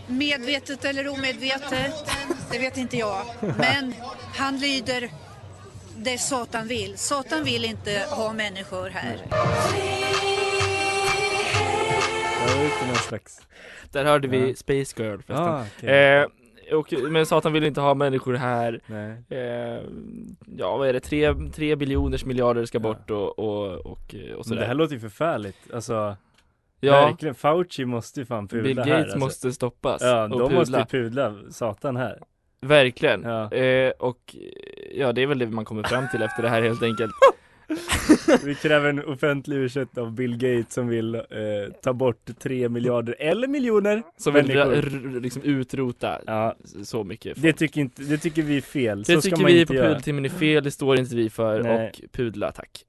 Medvetet 0.07 0.85
eller 0.85 1.07
omedvetet, 1.07 1.93
det 2.51 2.59
vet 2.59 2.77
inte 2.77 2.97
jag. 2.97 3.25
Men 3.57 3.93
han 4.35 4.57
lyder 4.57 5.09
det 5.97 6.17
Satan 6.17 6.67
vill. 6.67 6.97
Satan 6.97 7.43
vill 7.43 7.65
inte 7.65 8.05
ha 8.09 8.33
människor 8.33 8.89
här. 8.89 9.17
Där 13.91 14.05
hörde 14.05 14.27
vi 14.27 14.49
Ja. 14.49 14.55
Space 14.55 15.03
Girl 15.03 15.21
förresten. 15.21 15.35
Ah, 15.37 15.65
okej. 15.77 16.19
eh, 16.19 16.27
och, 16.77 16.93
men 17.11 17.25
Satan 17.25 17.53
vill 17.53 17.63
inte 17.63 17.81
ha 17.81 17.93
människor 17.93 18.33
här. 18.33 18.81
Eh, 19.29 19.83
ja, 20.57 20.77
vad 20.77 20.87
är 20.89 20.93
det? 20.93 20.99
Tre, 20.99 21.33
tre 21.55 21.75
biljoners 21.75 22.25
miljarder 22.25 22.65
ska 22.65 22.79
bort 22.79 23.09
och, 23.11 23.39
och, 23.39 23.71
och, 23.73 23.85
och 23.85 24.15
Men 24.35 24.43
sådär. 24.43 24.61
det 24.61 24.67
här 24.67 24.73
låter 24.73 24.93
ju 24.93 24.99
förfärligt. 24.99 25.57
Alltså, 25.73 26.17
Ja. 26.79 27.05
verkligen. 27.05 27.35
Fauci 27.35 27.85
måste 27.85 28.19
ju 28.19 28.25
fan 28.25 28.47
pudla 28.47 28.63
Bill 28.63 28.77
här. 28.79 28.85
Gates 28.85 29.03
alltså. 29.03 29.19
måste 29.19 29.51
stoppas 29.53 30.01
Ja, 30.01 30.23
och 30.23 30.29
de 30.29 30.39
pudla. 30.39 30.59
måste 30.59 30.77
ju 30.97 31.03
pudla 31.03 31.33
Satan 31.49 31.95
här. 31.97 32.19
Verkligen. 32.61 33.21
Ja. 33.23 33.51
Eh, 33.51 33.91
och 33.99 34.35
ja, 34.95 35.11
det 35.13 35.21
är 35.21 35.27
väl 35.27 35.39
det 35.39 35.47
man 35.47 35.65
kommer 35.65 35.83
fram 35.83 36.05
till 36.11 36.21
efter 36.21 36.43
det 36.43 36.49
här 36.49 36.61
helt 36.61 36.83
enkelt. 36.83 37.11
Vi 38.43 38.55
kräver 38.55 38.89
en 38.89 39.05
offentlig 39.05 39.57
ursäkt 39.57 39.97
av 39.97 40.11
Bill 40.11 40.37
Gates 40.37 40.73
som 40.73 40.87
vill 40.87 41.15
eh, 41.15 41.21
ta 41.83 41.93
bort 41.93 42.29
tre 42.39 42.69
miljarder 42.69 43.15
eller 43.19 43.47
miljoner 43.47 44.03
Som 44.17 44.33
vill 44.33 44.47
människor. 44.47 44.73
r- 44.73 45.01
r- 45.15 45.19
liksom 45.21 45.41
utrota 45.41 46.21
Ja. 46.25 46.55
så 46.83 47.03
mycket 47.03 47.41
Det 47.41 47.53
tycker, 47.53 47.81
inte, 47.81 48.01
det 48.03 48.17
tycker 48.17 48.41
vi 48.41 48.57
är 48.57 48.61
fel. 48.61 49.03
Det 49.03 49.05
så 49.13 49.21
ska 49.21 49.29
tycker 49.29 49.41
man 49.41 49.51
vi 49.51 49.59
inte 49.59 49.67
på 49.67 49.75
göra. 49.75 49.87
Pudeltimmen 49.87 50.25
är 50.25 50.29
fel, 50.29 50.63
det 50.63 50.71
står 50.71 50.99
inte 50.99 51.15
vi 51.15 51.29
för 51.29 51.63
Nej. 51.63 51.87
och 52.03 52.11
pudla 52.11 52.51
tack. 52.51 52.85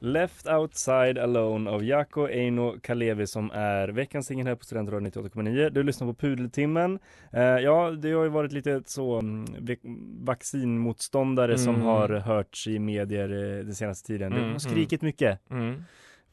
Left 0.00 0.46
Outside 0.48 1.18
Alone 1.18 1.70
av 1.70 1.84
Jaco 1.84 2.28
Eino 2.28 2.80
Kalevi 2.82 3.26
som 3.26 3.50
är 3.50 3.88
veckans 3.88 4.26
singel 4.26 4.46
här 4.46 4.54
på 4.54 4.64
Studentradion 4.64 5.06
98,9. 5.10 5.70
Du 5.70 5.82
lyssnar 5.82 6.06
på 6.06 6.14
Pudeltimmen. 6.14 6.98
Eh, 7.32 7.42
ja, 7.42 7.90
det 7.90 8.12
har 8.12 8.22
ju 8.22 8.28
varit 8.28 8.52
lite 8.52 8.82
så 8.86 9.18
mm, 9.18 9.44
vaccinmotståndare 10.24 11.58
som 11.58 11.74
Mm. 11.74 11.86
har 11.86 12.08
hörts 12.08 12.66
i 12.66 12.78
medier 12.78 13.28
eh, 13.58 13.64
den 13.64 13.74
senaste 13.74 14.06
tiden. 14.06 14.32
Mm, 14.32 14.52
har 14.52 14.58
skrikit 14.58 15.02
mycket. 15.02 15.50
Mm. 15.50 15.82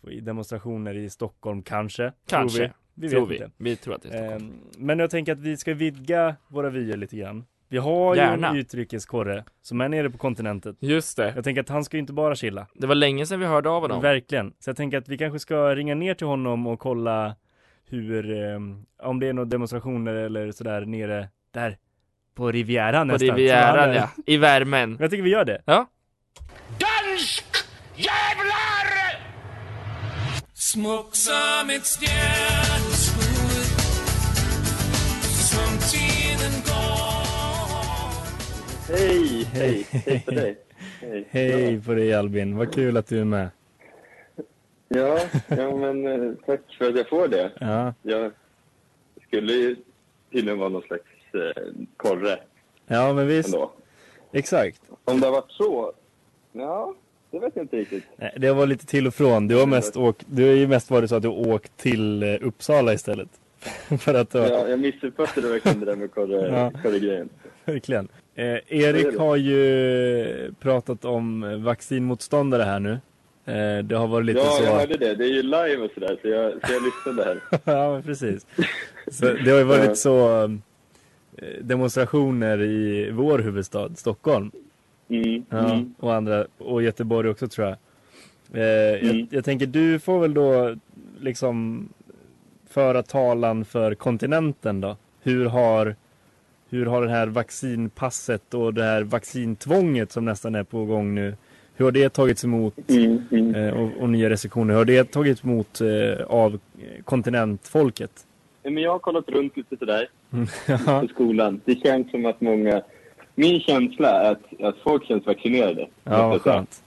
I 0.09 0.19
demonstrationer 0.19 0.95
i 0.97 1.09
Stockholm 1.09 1.63
kanske. 1.63 2.11
Kanske. 2.27 2.57
Tror 2.57 2.67
vi. 2.95 3.07
vi 3.07 3.09
Tror 3.09 3.21
vet 3.27 3.29
vi. 3.29 3.35
inte. 3.43 3.51
Vi 3.57 3.75
tror 3.75 3.95
att 3.95 4.01
det 4.01 4.09
är 4.09 4.29
Stockholm. 4.29 4.53
Eh, 4.75 4.77
men 4.77 4.99
jag 4.99 5.09
tänker 5.09 5.31
att 5.31 5.39
vi 5.39 5.57
ska 5.57 5.73
vidga 5.73 6.35
våra 6.47 6.69
vyer 6.69 6.97
lite 6.97 7.17
grann. 7.17 7.45
Vi 7.75 7.79
har 7.79 8.15
ju 8.15 8.21
Gärna. 8.21 8.49
en 8.49 8.55
utrikeskorre 8.55 9.43
som 9.61 9.81
är 9.81 9.89
nere 9.89 10.09
på 10.09 10.17
kontinentet. 10.17 10.75
Just 10.79 11.17
det. 11.17 11.33
Jag 11.35 11.43
tänker 11.43 11.61
att 11.61 11.69
han 11.69 11.83
ska 11.83 11.97
ju 11.97 12.01
inte 12.01 12.13
bara 12.13 12.35
chilla. 12.35 12.67
Det 12.73 12.87
var 12.87 12.95
länge 12.95 13.25
sedan 13.25 13.39
vi 13.39 13.45
hörde 13.45 13.69
av 13.69 13.81
honom. 13.81 14.01
Verkligen. 14.01 14.53
Så 14.59 14.69
jag 14.69 14.77
tänker 14.77 14.97
att 14.97 15.07
vi 15.07 15.17
kanske 15.17 15.39
ska 15.39 15.75
ringa 15.75 15.95
ner 15.95 16.13
till 16.13 16.27
honom 16.27 16.67
och 16.67 16.79
kolla 16.79 17.35
hur, 17.89 18.31
eh, 18.31 18.59
om 19.03 19.19
det 19.19 19.27
är 19.27 19.33
några 19.33 19.45
demonstrationer 19.45 20.13
eller 20.13 20.51
sådär 20.51 20.81
nere 20.85 21.29
där 21.53 21.77
på 22.35 22.51
Rivieran 22.51 23.07
På 23.07 23.13
nästan. 23.13 23.27
som 23.27 23.37
Rivieran 23.37 23.93
ja, 23.95 24.09
i 24.25 24.37
värmen. 24.37 24.89
Men 24.91 25.01
Jag 25.01 25.11
tycker 25.11 25.23
vi 25.23 25.29
gör 25.29 25.45
det. 25.45 25.61
Ja. 25.65 25.87
Dansk 26.69 27.45
jävlar! 27.95 29.19
Smuk 30.53 31.07
som 31.11 31.69
ett 31.69 31.85
stjärnskudd 31.85 32.74
Hej, 38.89 39.43
hej, 39.53 39.85
hej 39.91 40.19
på 40.25 40.31
dig. 40.31 40.57
Hej. 41.01 41.27
Hej 41.29 41.81
på 41.81 41.93
dig 41.93 42.13
Albin, 42.13 42.57
vad 42.57 42.73
kul 42.73 42.97
att 42.97 43.07
du 43.07 43.19
är 43.19 43.25
med. 43.25 43.49
Ja, 44.87 45.19
ja 45.47 45.75
men 45.77 46.07
eh, 46.07 46.33
tack 46.45 46.61
för 46.77 46.89
att 46.89 46.97
jag 46.97 47.09
får 47.09 47.27
det. 47.27 47.51
Ja, 47.59 47.93
Jag 48.03 48.31
skulle 49.27 49.53
ju 49.53 49.75
tydligen 50.31 50.59
vara 50.59 50.69
någon 50.69 50.81
slags 50.81 51.03
eh, 51.33 51.63
korre 51.97 52.39
ja 52.87 53.13
men 53.13 53.27
visst. 53.27 53.53
ändå. 53.53 53.71
Exakt. 54.33 54.81
Om 55.05 55.19
det 55.19 55.27
har 55.27 55.31
varit 55.31 55.51
så, 55.51 55.93
ja, 56.51 56.93
det 57.31 57.39
vet 57.39 57.55
jag 57.55 57.63
inte 57.63 57.77
riktigt. 57.77 58.03
Nej, 58.15 58.33
Det 58.37 58.53
var 58.53 58.65
lite 58.65 58.85
till 58.85 59.07
och 59.07 59.13
från. 59.13 59.47
Du 59.47 59.55
har 59.55 59.65
mest 59.67 59.97
åkt, 59.97 60.25
du 60.29 60.43
har 60.47 60.53
ju 60.55 60.67
mest 60.67 60.89
varit 60.91 61.09
så 61.09 61.15
att 61.15 61.21
du 61.23 61.27
åkt 61.27 61.77
till 61.77 62.23
eh, 62.23 62.37
Uppsala 62.41 62.93
istället. 62.93 63.29
För 63.99 64.13
att 64.13 64.33
har- 64.33 64.41
Ja, 64.41 64.67
jag 64.67 64.79
missuppfattade 64.79 65.47
verkligen 65.49 65.79
det 65.79 65.85
där 65.85 65.95
med 65.95 66.11
korre, 66.11 66.47
Ja. 66.47 66.71
korre-grejen. 66.83 67.29
Verkligen. 67.65 68.07
Eh, 68.35 68.57
Erik 68.67 69.17
har 69.17 69.35
ju 69.35 70.53
pratat 70.59 71.05
om 71.05 71.43
eh, 71.43 71.57
vaccinmotståndare 71.57 72.63
här 72.63 72.79
nu. 72.79 72.91
Eh, 73.45 73.83
det 73.83 73.95
har 73.95 74.07
varit 74.07 74.25
lite 74.25 74.39
ja, 74.39 74.45
så. 74.45 74.63
jag 74.63 74.71
hörde 74.71 74.97
det. 74.97 75.15
Det 75.15 75.23
är 75.23 75.33
ju 75.33 75.41
live 75.43 75.77
och 75.77 75.91
sådär, 75.93 76.17
så 76.21 76.27
jag, 76.27 76.51
så 76.51 76.73
jag 76.73 76.81
lyssnade 76.83 77.23
här. 77.29 77.59
ja, 77.73 78.01
precis. 78.05 78.45
Så 79.11 79.25
det 79.25 79.51
har 79.51 79.57
ju 79.57 79.63
varit 79.63 79.85
Ja. 79.87 79.95
så 79.95 80.43
eh, 81.37 81.45
demonstrationer 81.61 82.61
i 82.61 83.09
vår 83.11 83.39
huvudstad, 83.39 83.89
Stockholm. 83.95 84.51
Mm, 85.09 85.45
Ja, 85.49 85.57
mm. 85.73 85.95
och 85.99 86.13
andra, 86.13 86.45
och 86.57 86.83
Göteborg 86.83 87.29
också 87.29 87.47
tror 87.47 87.67
jag. 87.67 87.77
Eh, 88.53 88.63
jag. 88.69 89.03
Mm. 89.03 89.27
Jag 89.31 89.45
tänker 89.45 89.65
du 89.65 89.99
får 89.99 90.19
väl 90.19 90.33
då 90.33 90.75
liksom 91.19 91.89
föra 92.75 93.03
talan 93.03 93.65
för 93.65 93.95
kontinenten 93.95 94.81
då. 94.81 94.97
Hur 95.23 95.45
har, 95.45 95.95
hur 96.69 96.85
har 96.85 97.01
det 97.01 97.09
här 97.09 97.27
vaccinpasset 97.27 98.53
och 98.53 98.73
det 98.73 98.83
här 98.83 99.03
vaccintvånget 99.03 100.11
som 100.11 100.25
nästan 100.25 100.55
är 100.55 100.63
på 100.63 100.85
gång 100.85 101.15
nu, 101.15 101.35
hur 101.75 101.85
har 101.85 101.91
det 101.91 102.09
tagits 102.09 102.43
emot 102.43 102.73
Mm, 102.89 103.21
mm. 103.31 103.55
eh, 103.55 103.73
och, 103.73 103.89
och 104.01 104.09
nya 104.09 104.29
restriktioner, 104.29 104.73
hur 104.73 104.77
har 104.77 104.85
det 104.85 105.11
tagits 105.11 105.43
emot 105.43 105.81
eh, 105.81 106.25
av 106.27 106.59
kontinentfolket? 107.03 108.11
Men 108.63 108.77
jag 108.77 108.91
har 108.91 108.99
kollat 108.99 109.29
runt 109.29 109.57
lite 109.57 109.77
sådär 109.77 110.07
Ja. 110.67 111.01
på 111.01 111.07
skolan. 111.07 111.61
Det 111.65 111.75
känns 111.75 112.11
som 112.11 112.25
att 112.25 112.41
många... 112.41 112.81
Min 113.35 113.59
känsla 113.59 114.09
är 114.09 114.31
att, 114.31 114.61
att 114.61 114.75
folk 114.83 115.05
känns 115.07 115.25
vaccinerade. 115.25 115.87
Ja, 116.03 116.27
vad 116.29 116.41
skönt. 116.41 116.81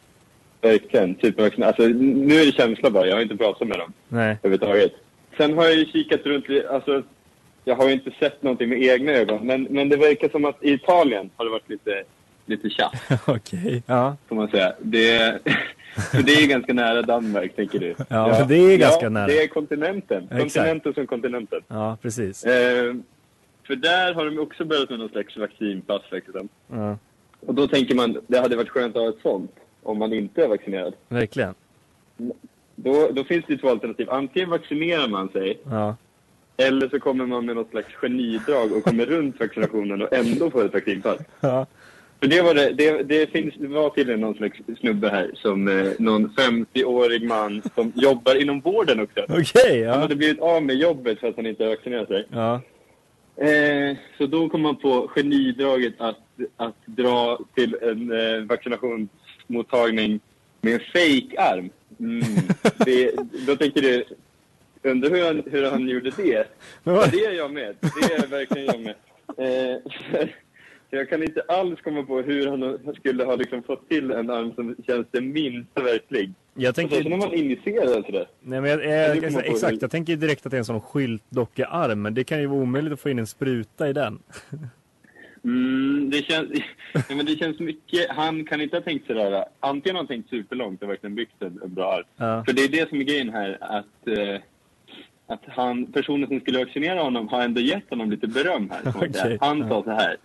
Verkligen. 0.61 1.15
Supervaccinerade. 1.21 1.67
Alltså, 1.67 1.99
nu 1.99 2.35
är 2.35 2.47
det 2.47 2.53
känsla 2.53 2.91
bara. 2.91 3.07
Jag 3.07 3.15
har 3.15 3.23
inte 3.23 3.37
pratat 3.37 3.69
med 3.69 3.79
dem 3.79 3.93
Nej. 4.09 4.37
överhuvudtaget. 4.43 4.93
Sen 5.39 5.55
har 5.59 5.65
jag 5.65 5.75
ju 5.75 5.85
kikat 5.87 6.21
runt. 6.27 6.45
Alltså, 6.71 7.03
jag 7.65 7.77
har 7.77 7.87
ju 7.87 7.93
inte 7.93 8.11
sett 8.11 8.43
någonting 8.43 8.69
med 8.69 8.83
egna 8.83 9.13
ögon, 9.13 9.47
men, 9.47 9.63
men 9.63 9.89
det 9.89 9.97
verkar 9.97 10.29
som 10.29 10.45
att 10.45 10.65
i 10.65 10.73
Italien 10.73 11.31
har 11.37 11.45
det 11.45 11.51
varit 11.51 11.69
lite, 11.69 12.05
lite 12.47 12.71
tjatt, 12.71 12.95
Okej, 13.27 13.83
ja. 13.87 14.17
får 14.29 14.37
man 14.37 14.49
säga. 14.49 14.75
Det, 14.79 15.39
för 16.13 16.23
det 16.27 16.33
är 16.33 16.41
ju 16.41 16.47
ganska 16.47 16.73
nära 16.73 17.03
Danmark, 17.03 17.57
tänker 17.57 17.79
du. 17.79 17.95
Ja, 18.09 18.35
för 18.35 18.45
det 18.45 18.57
är 18.57 18.79
ganska 18.79 19.05
ja, 19.05 19.09
nära. 19.09 19.27
det 19.27 19.43
är 19.43 19.49
kontinenten. 19.49 20.23
Exakt. 20.23 20.41
Kontinenten 20.41 20.95
som 20.95 21.07
kontinenten. 21.07 21.61
Ja, 21.69 21.97
precis. 22.03 22.45
Eh, 22.45 22.95
för 23.67 23.77
där 23.77 24.15
har 24.15 24.25
de 24.25 24.39
också 24.39 24.65
börjat 24.65 24.91
med 24.91 24.99
någon 24.99 25.09
slags 25.09 25.37
vaccinpass, 25.37 26.03
verkar 26.11 26.33
det 26.33 26.39
som. 26.39 26.49
Ja, 26.79 26.99
Och 27.41 27.55
då 27.55 27.69
tänker 27.69 27.95
man, 27.95 28.21
det 28.27 28.39
hade 28.39 28.57
varit 28.57 28.69
skönt 28.69 28.97
att 28.97 29.03
ha 29.03 29.09
ett 29.09 29.23
sånt 29.23 29.55
om 29.83 29.99
man 29.99 30.13
inte 30.13 30.45
är 30.45 30.49
vaccinerad. 30.49 30.95
verkligen. 31.09 31.55
Då, 32.85 33.09
då 33.13 33.25
finns 33.25 33.45
det 33.47 33.53
ju 33.53 33.59
två 33.59 33.69
alternativ. 33.69 34.11
Antingen 34.11 34.51
vaccinerar 34.51 35.09
man 35.09 35.29
sig, 35.29 35.59
Ja. 35.71 35.97
eller 36.57 36.89
så 36.89 37.01
kommer 37.01 37.27
man 37.27 37.47
med 37.47 37.57
något 37.57 37.71
slags 37.71 37.95
genidrag 37.95 38.73
och 38.73 38.85
kommer 38.85 39.07
runt 39.07 39.41
vaccinationen 39.41 40.03
och 40.03 40.13
ändå 40.13 40.51
får 40.51 40.65
ett 40.65 40.73
vaccinpass. 40.75 41.19
Ja. 41.41 41.67
För 42.21 42.27
det 42.29 42.43
var 42.43 42.55
det, 42.55 42.73
det, 42.73 43.03
det 43.03 43.31
finns, 43.31 43.55
det 43.59 43.67
var 43.69 43.91
tydligen 43.91 44.21
någon 44.21 44.35
slags 44.35 44.59
snubbe 44.81 45.09
här 45.09 45.31
som, 45.35 45.69
eh, 45.69 45.93
någon 45.99 46.29
50-årig 46.31 47.23
man 47.29 47.63
som 47.75 47.93
jobbar 47.97 48.35
inom 48.43 48.61
vården 48.61 49.01
också. 49.01 49.21
Okej, 49.29 49.85
Han 49.85 49.95
ja. 49.95 50.01
hade 50.01 50.17
blivit 50.17 50.41
av 50.41 50.63
med 50.63 50.77
jobbet 50.77 51.21
för 51.21 51.29
att 51.29 51.37
han 51.37 51.47
inte 51.47 51.69
vaccinerat 51.69 52.09
sig. 52.09 52.27
Ja. 52.31 52.61
Eh, 53.37 53.97
så 54.19 54.27
då 54.27 54.49
kom 54.49 54.63
man 54.63 54.77
på 54.77 55.09
genidraget 55.15 55.95
att, 55.99 56.19
att 56.57 56.77
dra 56.87 57.39
till 57.55 57.77
en 57.83 58.13
eh, 58.13 58.43
vaccinationsmottagning 58.49 60.21
med 60.61 60.73
en 60.75 60.81
fake-arm. 60.81 61.71
Mm. 62.01 62.23
Det, 62.77 63.11
då 63.47 63.57
tänker 63.57 63.83
du, 63.83 64.05
undrar 64.83 65.11
hur 65.11 65.25
han, 65.27 65.43
hur 65.47 65.71
han 65.71 65.89
gjorde 65.89 66.11
det? 66.17 66.47
Ja, 66.85 67.07
det 67.13 67.25
är 67.25 67.33
jag 67.33 67.53
med. 67.53 67.75
Det 67.81 68.15
är 68.15 68.27
verkligen 68.27 68.67
jag 68.67 68.81
med. 68.81 68.95
Eh, 69.37 69.77
jag 70.91 71.09
kan 71.09 71.23
inte 71.23 71.43
alls 71.49 71.81
komma 71.81 72.03
på 72.03 72.21
hur 72.21 72.47
han 72.47 72.95
skulle 72.95 73.25
ha 73.25 73.37
liksom 73.37 73.63
fått 73.63 73.89
till 73.89 74.11
en 74.11 74.31
arm 74.31 74.53
som 74.55 74.77
känns 74.87 75.07
det 75.11 75.21
minsta 75.21 75.83
verklig. 75.83 76.33
Jag 76.55 76.71
Och 76.71 76.75
så 76.75 76.81
tänker... 76.89 77.11
när 77.11 77.17
man 77.17 77.35
injicerar 77.35 78.03
sådär. 78.03 78.29
Nej, 78.41 78.61
men 78.61 78.71
jag, 78.71 78.85
Ja, 78.85 78.91
jag, 78.91 79.23
det 79.23 79.31
på. 79.33 79.41
exakt, 79.41 79.83
jag 79.83 79.91
tänker 79.91 80.17
direkt 80.17 80.47
att 80.47 80.51
det 80.51 80.57
är 80.57 80.59
en 80.59 80.65
sån 80.65 80.81
skyltdockearm, 80.81 82.03
men 82.03 82.15
det 82.15 82.25
kan 82.25 82.41
ju 82.41 82.47
vara 82.47 82.61
omöjligt 82.61 82.93
att 82.93 83.01
få 83.01 83.11
in 83.11 83.19
en 83.19 83.27
spruta 83.27 83.89
i 83.89 83.93
den. 83.93 84.19
Mm, 85.49 86.11
det, 86.11 86.23
känns, 86.23 86.51
ja, 86.93 87.17
men 87.17 87.27
det 87.27 87.39
känns 87.39 87.59
mycket... 87.59 88.11
Han 88.11 88.45
kan 88.45 88.61
inte 88.61 88.77
ha 88.77 88.83
tänkt 88.83 89.07
sådär. 89.07 89.45
Antingen 89.61 89.97
har 89.97 90.01
han 90.01 90.07
tänkt 90.07 90.31
superlångt 90.31 90.83
och 90.83 90.89
verkligen 90.89 91.15
byggt 91.15 91.43
en, 91.43 91.61
en 91.65 91.75
bra. 91.75 92.03
Ja. 92.17 92.45
För 92.47 92.53
det 92.53 92.65
är 92.65 92.69
det 92.69 92.89
som 92.89 93.01
är 93.01 93.05
grejen 93.05 93.31
här. 93.31 93.59
Att, 93.61 94.09
eh, 94.19 94.41
att 95.27 95.43
han, 95.47 95.87
personen 95.87 96.29
som 96.29 96.41
skulle 96.41 96.65
vaccinera 96.65 97.03
honom 97.03 97.29
har 97.29 97.43
ändå 97.43 97.61
gett 97.61 97.91
honom 97.91 98.11
lite 98.11 98.27
beröm 98.27 98.71
här. 98.71 98.93
Okej, 98.97 99.39
Han 99.41 99.59
ja. 99.59 99.69
sa 99.69 99.83
så 99.83 99.91
här. 99.91 100.17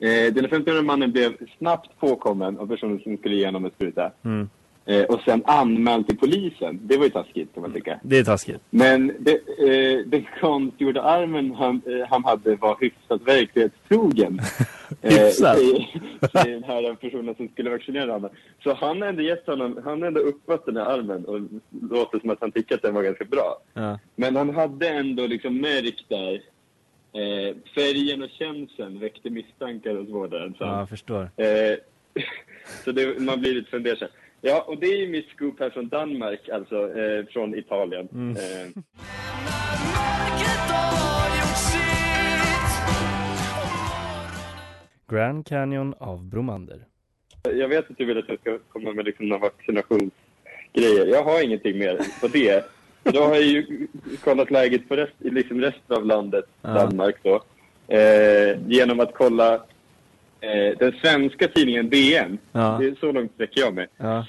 Eh, 0.00 0.34
den 0.34 0.46
50-åriga 0.46 0.82
mannen 0.82 1.12
blev 1.12 1.32
snabbt 1.58 2.00
påkommen 2.00 2.58
av 2.58 2.66
personen 2.66 3.00
som 3.00 3.16
skulle 3.16 3.36
ge 3.36 3.46
honom 3.46 3.64
en 3.64 3.70
spruta. 3.70 4.12
Mm. 4.24 4.48
Eh, 4.86 5.02
och 5.04 5.20
sen 5.24 5.42
anmäld 5.46 6.06
till 6.06 6.18
polisen. 6.18 6.80
Det 6.82 6.96
var 6.96 7.04
ju 7.04 7.10
taskigt 7.10 7.54
kan 7.54 7.62
man 7.62 7.72
tycka. 7.72 8.00
Det 8.02 8.18
är 8.18 8.24
taskigt. 8.24 8.60
Men 8.70 9.12
det, 9.20 9.32
eh, 9.32 10.06
den 10.06 10.26
konstgjorda 10.40 11.02
armen 11.02 11.54
han, 11.54 11.82
eh, 11.86 12.08
han 12.08 12.24
hade 12.24 12.56
var 12.56 12.76
hyfsat 12.80 13.22
verklighetstrogen. 13.22 14.40
Hyfsat? 15.02 15.58
säger 16.32 16.52
den 16.52 16.64
här 16.64 16.94
personen 16.94 17.34
som 17.34 17.48
skulle 17.48 17.70
vaccinera 17.70 18.12
honom. 18.12 18.30
Så 18.62 18.74
han 18.74 19.02
har 19.02 19.08
ändå 19.08 19.22
gett 19.22 19.46
honom, 19.46 19.80
han 19.84 20.02
ändå 20.02 20.20
uppat 20.20 20.66
den 20.66 20.76
här 20.76 20.84
armen 20.84 21.24
och 21.24 21.40
låter 21.90 22.18
som 22.18 22.30
att 22.30 22.40
han 22.40 22.52
tycker 22.52 22.74
att 22.74 22.82
den 22.82 22.94
var 22.94 23.02
ganska 23.02 23.24
bra. 23.24 23.58
Ja. 23.74 23.98
Men 24.16 24.36
han 24.36 24.54
hade 24.54 24.88
ändå 24.88 25.26
liksom 25.26 25.56
märkt 25.60 26.08
där, 26.08 26.34
eh, 27.12 27.56
färgen 27.74 28.22
och 28.22 28.30
känslan 28.30 28.98
väckte 29.00 29.30
misstankar 29.30 29.94
hos 29.94 30.08
vårdaren. 30.08 30.54
Så, 30.58 30.64
Ja, 30.64 30.78
jag 30.78 30.88
förstår. 30.88 31.22
eh, 31.36 31.76
så 32.84 32.92
det, 32.92 33.20
man 33.20 33.40
blir 33.40 33.54
lite 33.54 33.70
fundersam. 33.70 34.08
Ja, 34.44 34.64
och 34.68 34.78
det 34.78 34.86
är 34.86 34.96
ju 34.96 35.08
mitt 35.08 35.28
scoop 35.28 35.60
här 35.60 35.70
från 35.70 35.88
Danmark, 35.88 36.48
alltså 36.48 36.98
eh, 36.98 37.26
från 37.26 37.54
Italien. 37.54 38.08
Mm. 38.12 38.36
Eh, 38.36 38.82
Grand 45.10 45.46
Canyon 45.46 45.94
av 45.98 46.24
Bromander. 46.24 46.84
Jag 47.42 47.68
vet 47.68 47.90
att 47.90 47.98
du 47.98 48.04
vill 48.04 48.18
att 48.18 48.28
jag 48.28 48.40
ska 48.40 48.58
komma 48.58 48.92
med 48.92 49.04
liksom 49.04 49.28
några 49.28 49.40
vaccinationsgrejer. 49.40 51.06
Jag 51.06 51.24
har 51.24 51.44
ingenting 51.44 51.78
mer 51.78 52.00
på 52.20 52.28
det. 52.28 52.64
Då 53.02 53.20
har 53.20 53.34
jag 53.34 53.42
ju 53.42 53.86
kollat 54.24 54.50
läget 54.50 54.88
på 54.88 54.96
rest, 54.96 55.14
liksom 55.18 55.60
resten 55.60 55.96
av 55.96 56.06
landet. 56.06 56.44
Danmark 56.62 57.16
då. 57.22 57.42
Eh, 57.94 58.58
genom 58.66 59.00
att 59.00 59.14
kolla 59.14 59.62
eh, 60.42 60.78
den 60.78 60.92
svenska 60.92 61.48
tidningen 61.48 61.90
DN. 61.90 62.38
Ja. 62.52 62.76
Det 62.80 62.86
är 62.86 62.94
så 63.00 63.12
långt 63.12 63.32
sträcker 63.34 63.60
jag 63.60 63.74
mig. 63.74 63.86
Ja. 63.96 64.26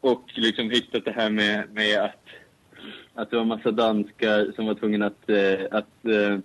Och 0.00 0.24
liksom 0.34 0.70
hittat 0.70 1.04
det 1.04 1.12
här 1.12 1.30
med, 1.30 1.64
med 1.72 2.00
att, 2.00 2.24
att 3.14 3.30
det 3.30 3.36
var 3.36 3.44
massa 3.44 3.70
danskar 3.70 4.52
som 4.56 4.66
var 4.66 4.74
tvungna 4.74 5.06
att, 5.06 5.30
eh, 5.30 5.78
att 5.78 6.04
eh, 6.04 6.38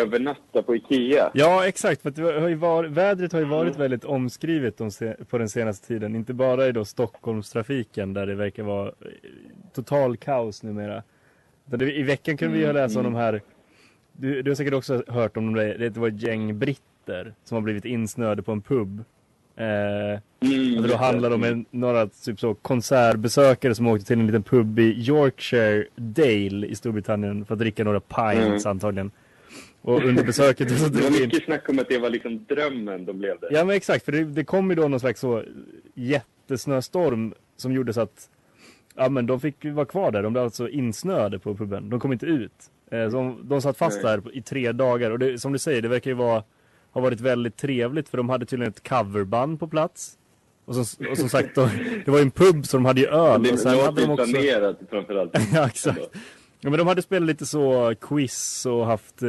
övernatta 0.00 0.62
på 0.62 0.76
Ikea. 0.76 1.30
Ja, 1.34 1.66
exakt. 1.66 2.02
För 2.02 2.08
att 2.08 2.16
det 2.16 2.22
har 2.22 2.48
ju 2.48 2.54
varit, 2.54 2.90
vädret 2.90 3.32
har 3.32 3.40
ju 3.40 3.46
varit 3.46 3.76
väldigt 3.76 4.04
omskrivet 4.04 4.76
på 5.28 5.38
den 5.38 5.48
senaste 5.48 5.86
tiden. 5.86 6.16
Inte 6.16 6.34
bara 6.34 6.66
i 6.66 6.72
då 6.72 6.84
Stockholmstrafiken 6.84 8.14
där 8.14 8.26
det 8.26 8.34
verkar 8.34 8.62
vara 8.62 8.88
eh, 8.88 8.92
total 9.74 10.16
kaos 10.16 10.62
numera. 10.62 11.02
I 11.80 12.02
veckan 12.02 12.36
kunde 12.36 12.54
vi 12.54 12.60
ju 12.60 12.70
Mm, 12.70 12.76
läsa 12.76 13.00
om 13.00 13.06
mm. 13.06 13.12
de 13.12 13.18
här, 13.18 13.42
du, 14.12 14.42
du 14.42 14.50
har 14.50 14.54
säkert 14.54 14.74
också 14.74 15.02
hört 15.08 15.36
om 15.36 15.54
de 15.54 15.60
där, 15.60 15.78
det 15.78 15.96
var 15.96 16.08
ett 16.08 16.22
gäng 16.22 16.58
britter 16.58 16.93
som 17.44 17.54
har 17.54 17.62
blivit 17.62 17.84
insnöade 17.84 18.42
på 18.42 18.52
en 18.52 18.60
pub. 18.62 19.04
Eh, 19.56 20.20
Mm, 20.40 20.76
och 20.76 20.82
det 20.82 20.88
då 20.88 20.96
handlar 20.96 21.30
om 21.30 21.44
en, 21.44 21.64
några 21.70 22.06
typ 22.06 22.40
så 22.40 22.54
konsertbesökare 22.54 23.74
som 23.74 23.86
åkte 23.86 24.06
till 24.06 24.18
en 24.20 24.26
liten 24.26 24.42
pub 24.42 24.78
i 24.78 24.82
Yorkshire 25.08 25.86
Dale 25.96 26.66
i 26.66 26.74
Storbritannien 26.74 27.44
för 27.44 27.52
att 27.54 27.58
dricka 27.58 27.84
några 27.84 28.00
pints 28.00 28.64
Mm. 28.66 28.70
antagligen. 28.70 29.10
Och 29.82 30.04
under 30.04 30.24
besöket 30.24 30.78
så 30.78 30.88
Det 30.88 31.02
var 31.02 31.10
vi 31.10 31.16
in 31.16 31.22
mycket 31.22 31.44
snack 31.44 31.68
om 31.68 31.78
att 31.78 31.88
det 31.88 31.98
var 31.98 32.10
liksom 32.10 32.44
drömmen 32.48 33.04
de 33.04 33.20
levde. 33.20 33.48
Ja 33.50 33.64
men 33.64 33.76
exakt, 33.76 34.04
för 34.04 34.12
det, 34.12 34.24
det 34.24 34.44
kom 34.44 34.70
ju 34.70 34.76
då 34.76 34.88
någon 34.88 35.00
slags 35.00 35.20
så 35.20 35.42
jättesnöstorm 35.94 37.34
som 37.56 37.72
gjorde 37.72 37.92
så 37.92 38.00
att 38.00 38.28
Ja 38.96 39.08
men 39.08 39.26
de 39.26 39.40
fick 39.40 39.64
vara 39.64 39.86
kvar 39.86 40.10
där, 40.10 40.22
de 40.22 40.32
blev 40.32 40.44
alltså 40.44 40.68
insnöade 40.68 41.38
på 41.38 41.54
puben, 41.54 41.90
de 41.90 42.00
kom 42.00 42.12
inte 42.12 42.26
ut. 42.26 42.52
Eh, 42.90 43.10
så 43.10 43.16
de, 43.16 43.38
de 43.48 43.62
satt 43.62 43.76
fast 43.76 44.02
Nej. 44.02 44.16
där 44.16 44.36
i 44.36 44.42
tre 44.42 44.72
dagar 44.72 45.10
och 45.10 45.18
det, 45.18 45.38
som 45.38 45.52
du 45.52 45.58
säger, 45.58 45.82
det 45.82 45.88
verkar 45.88 46.10
ju 46.10 46.14
vara 46.14 46.42
Ha 46.94 47.00
varit 47.00 47.20
väldigt 47.20 47.56
trevligt 47.56 48.08
för 48.08 48.16
de 48.16 48.28
hade 48.28 48.46
tydligen 48.46 48.70
ett 48.72 48.88
coverband 48.88 49.60
på 49.60 49.68
plats. 49.68 50.18
Och 50.64 50.74
som, 50.74 51.06
och 51.10 51.18
som 51.18 51.28
sagt, 51.28 51.54
då, 51.54 51.68
det 52.04 52.10
var 52.10 52.18
ju 52.18 52.22
en 52.22 52.30
pub 52.30 52.66
så 52.66 52.76
de 52.76 52.84
hade 52.84 53.00
ju 53.00 53.06
öl 53.06 53.42
det 53.42 53.52
och 53.52 53.58
sen 53.58 53.72
låter 53.72 53.84
hade 53.86 54.00
de 54.00 54.10
också 54.10 54.24
planerat 54.32 54.78
framförallt. 54.90 55.36
Ja 55.54 55.66
exakt. 55.66 56.00
Ja 56.60 56.70
men 56.70 56.78
de 56.78 56.86
hade 56.86 57.02
spelat 57.02 57.26
lite 57.26 57.46
så 57.46 57.94
quiz 58.00 58.66
och 58.66 58.86
haft 58.86 59.22
eh, 59.22 59.28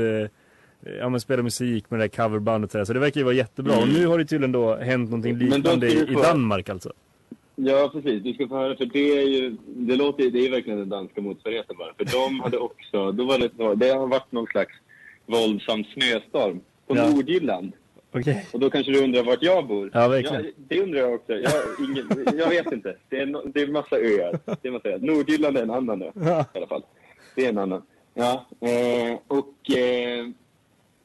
Ja 0.99 1.09
men 1.09 1.19
spelat 1.19 1.43
musik 1.43 1.89
med 1.89 1.99
det 1.99 2.03
där 2.03 2.07
coverbandet 2.23 2.67
och 2.67 2.71
så, 2.71 2.77
där, 2.77 2.85
så 2.85 2.93
det 2.93 2.99
verkar 2.99 3.19
ju 3.19 3.23
vara 3.23 3.35
jättebra. 3.35 3.77
Och 3.77 3.83
Mm. 3.83 3.93
nu 3.95 4.07
har 4.07 4.17
det 4.17 4.25
tydligen 4.25 4.51
då 4.51 4.75
hänt 4.75 5.09
någonting 5.09 5.37
liknande 5.37 5.87
i, 5.87 6.01
i 6.11 6.13
Danmark 6.13 6.69
alltså. 6.69 6.93
Ja, 7.55 7.89
precis. 7.93 8.23
Du 8.23 8.33
ska 8.33 8.47
få 8.47 8.55
höra, 8.57 8.75
för 8.75 8.85
det 8.85 9.19
är 9.19 9.27
ju, 9.27 9.57
det 9.65 9.95
låter 9.95 10.29
det 10.29 10.39
är 10.47 10.51
verkligen 10.51 10.79
den 10.79 10.89
danska 10.89 11.21
motsvarigheten 11.21 11.75
bara. 11.77 11.93
För 11.97 12.05
de 12.05 12.39
hade 12.39 12.57
också, 12.57 13.11
då 13.11 13.25
var 13.25 13.39
det, 13.39 13.75
det 13.75 13.89
har 13.93 14.07
varit 14.07 14.31
någon 14.31 14.47
slags 14.47 14.73
våldsam 15.25 15.83
snöstorm 15.83 16.59
på 16.87 16.95
Ja. 16.97 17.09
Nordjylland. 17.09 17.71
Okej. 18.11 18.45
Och 18.53 18.59
då 18.59 18.69
kanske 18.69 18.91
du 18.91 19.03
undrar 19.03 19.23
vart 19.23 19.43
jag 19.43 19.67
bor? 19.67 19.89
Ja, 19.93 20.07
verkligen. 20.07 20.45
det 20.57 20.79
undrar 20.81 20.99
jag 20.99 21.13
också. 21.13 21.33
Jag, 21.33 21.51
ingen, 21.79 22.37
jag 22.39 22.49
vet 22.49 22.71
inte. 22.71 22.95
Det 23.09 23.19
är, 23.19 23.25
no, 23.25 23.41
det 23.53 23.61
är 23.61 23.67
massa 23.67 23.95
öar. 23.95 24.39
Det 24.61 24.67
är 24.67 24.71
massa 24.71 24.89
öar. 24.89 24.99
Nordjylland 24.99 25.57
är 25.57 25.63
en 25.63 25.71
annan 25.71 26.01
ö 26.01 26.11
Ja. 26.15 26.45
i 26.53 26.57
alla 26.57 26.67
fall. 26.67 26.83
Det 27.35 27.45
är 27.45 27.49
en 27.49 27.57
annan. 27.57 27.81
Ja, 28.13 28.45
eh, 28.59 29.17
och 29.27 29.77
eh, 29.77 30.27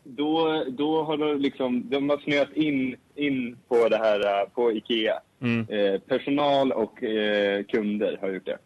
då, 0.05 0.65
då 0.69 1.03
har 1.03 1.17
de 1.17 1.39
liksom, 1.41 1.85
de 1.91 2.11
har 2.11 2.19
snöat 2.19 2.53
in, 2.57 2.97
in 3.15 3.57
på 3.69 3.89
det 3.89 3.97
här, 3.97 4.41
eh, 4.43 4.49
på 4.49 4.73
Ikea. 4.73 5.21
Mm. 5.43 5.67
Eh, 5.69 6.01
personal 6.01 6.73
och 6.73 7.03
eh, 7.03 7.65
kunder 7.65 8.19
har 8.21 8.29
gjort 8.31 8.47
det. 8.47 8.59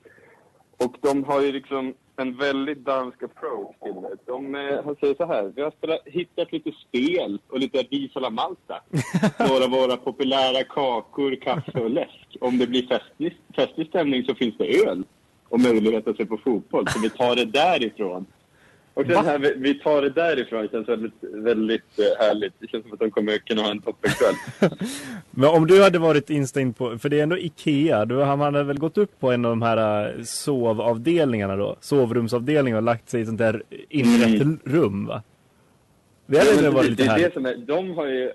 Och 0.77 0.96
de 1.00 1.24
har 1.24 1.42
ju 1.42 1.53
liksom 1.53 1.94
en 2.16 2.37
väldigt 2.37 2.85
dansk 2.85 3.22
approach 3.22 3.77
till 3.83 3.94
det. 3.94 4.16
De 4.27 4.55
eh, 4.55 4.85
han 4.85 4.96
säger 4.96 5.14
så 5.14 5.27
här, 5.27 5.53
vi 5.57 5.62
har 5.62 5.70
spelat, 5.70 6.00
hittat 6.05 6.53
lite 6.53 6.72
spel 6.88 7.38
och 7.48 7.59
lite 7.59 7.85
la 8.14 8.31
Malta. 8.31 8.81
Några 9.48 9.64
av 9.64 9.70
våra 9.70 9.96
populära 9.96 10.64
kakor, 10.64 11.37
kaffe 11.37 11.81
och 11.81 11.90
läsk. 11.90 12.37
Om 12.40 12.59
det 12.59 12.66
blir 12.66 12.87
festlig, 12.87 13.37
festlig 13.57 13.87
stämning 13.87 14.24
så 14.24 14.35
finns 14.35 14.55
det 14.59 14.85
öl 14.87 15.05
och 15.48 15.61
möjlighet 15.61 16.09
att 16.09 16.16
se 16.16 16.27
på 16.27 16.37
fotboll. 16.37 16.88
Så 16.88 17.00
vi 17.00 17.11
tar 17.11 17.37
det 17.37 17.44
därifrån. 17.44 18.27
Och 18.94 19.07
den 19.07 19.24
här, 19.24 19.38
vi- 19.38 19.54
vi 19.57 19.74
tar 19.74 20.02
det 20.02 20.11
därifrån 20.11 20.68
känns 20.68 20.88
väldigt, 20.88 21.12
väldigt 21.22 21.98
eh, 21.98 22.26
härligt. 22.26 22.52
Det 22.59 22.70
känns 22.70 22.85
som 22.85 22.92
att 22.92 22.98
de 22.98 23.11
kommer 23.11 23.38
kunna 23.38 23.62
ha 23.62 23.70
en 23.70 23.80
toppenkväll. 23.80 24.35
Men 25.30 25.48
om 25.50 25.66
du 25.66 25.83
hade 25.83 25.98
varit 25.98 26.30
instängd 26.30 26.76
på, 26.76 26.98
för 26.98 27.09
det 27.09 27.18
är 27.18 27.22
ändå 27.22 27.38
Ikea, 27.38 28.04
då 28.04 28.20
har 28.22 28.37
man 28.37 28.66
väl 28.66 28.78
gått 28.78 28.98
upp 28.98 29.20
på 29.20 29.30
en 29.33 29.44
av 29.44 29.50
de 29.52 29.62
här 29.62 30.07
eh, 30.18 30.22
sovavdelningarna 30.22 31.57
då, 31.57 31.76
sovrumsavdelningarna 31.80 32.78
och 32.78 32.83
lagt 32.85 33.09
sig 33.09 33.20
i 33.20 33.22
ett 33.22 33.26
sånt 33.28 33.38
där 33.38 33.62
inrett 33.88 34.59
rum 34.64 35.07
va? 35.07 35.22
Det 36.26 36.38
hade 36.38 36.64
Ja, 36.64 36.70
varit 36.70 36.85
det, 36.85 36.90
lite 36.90 37.02
det 37.02 37.07
är 37.07 37.07
det 37.07 37.12
härligt. 37.22 37.35
som 37.35 37.46
är, 37.46 37.57
de 37.57 37.90
har 37.96 38.07
ju, 38.07 38.33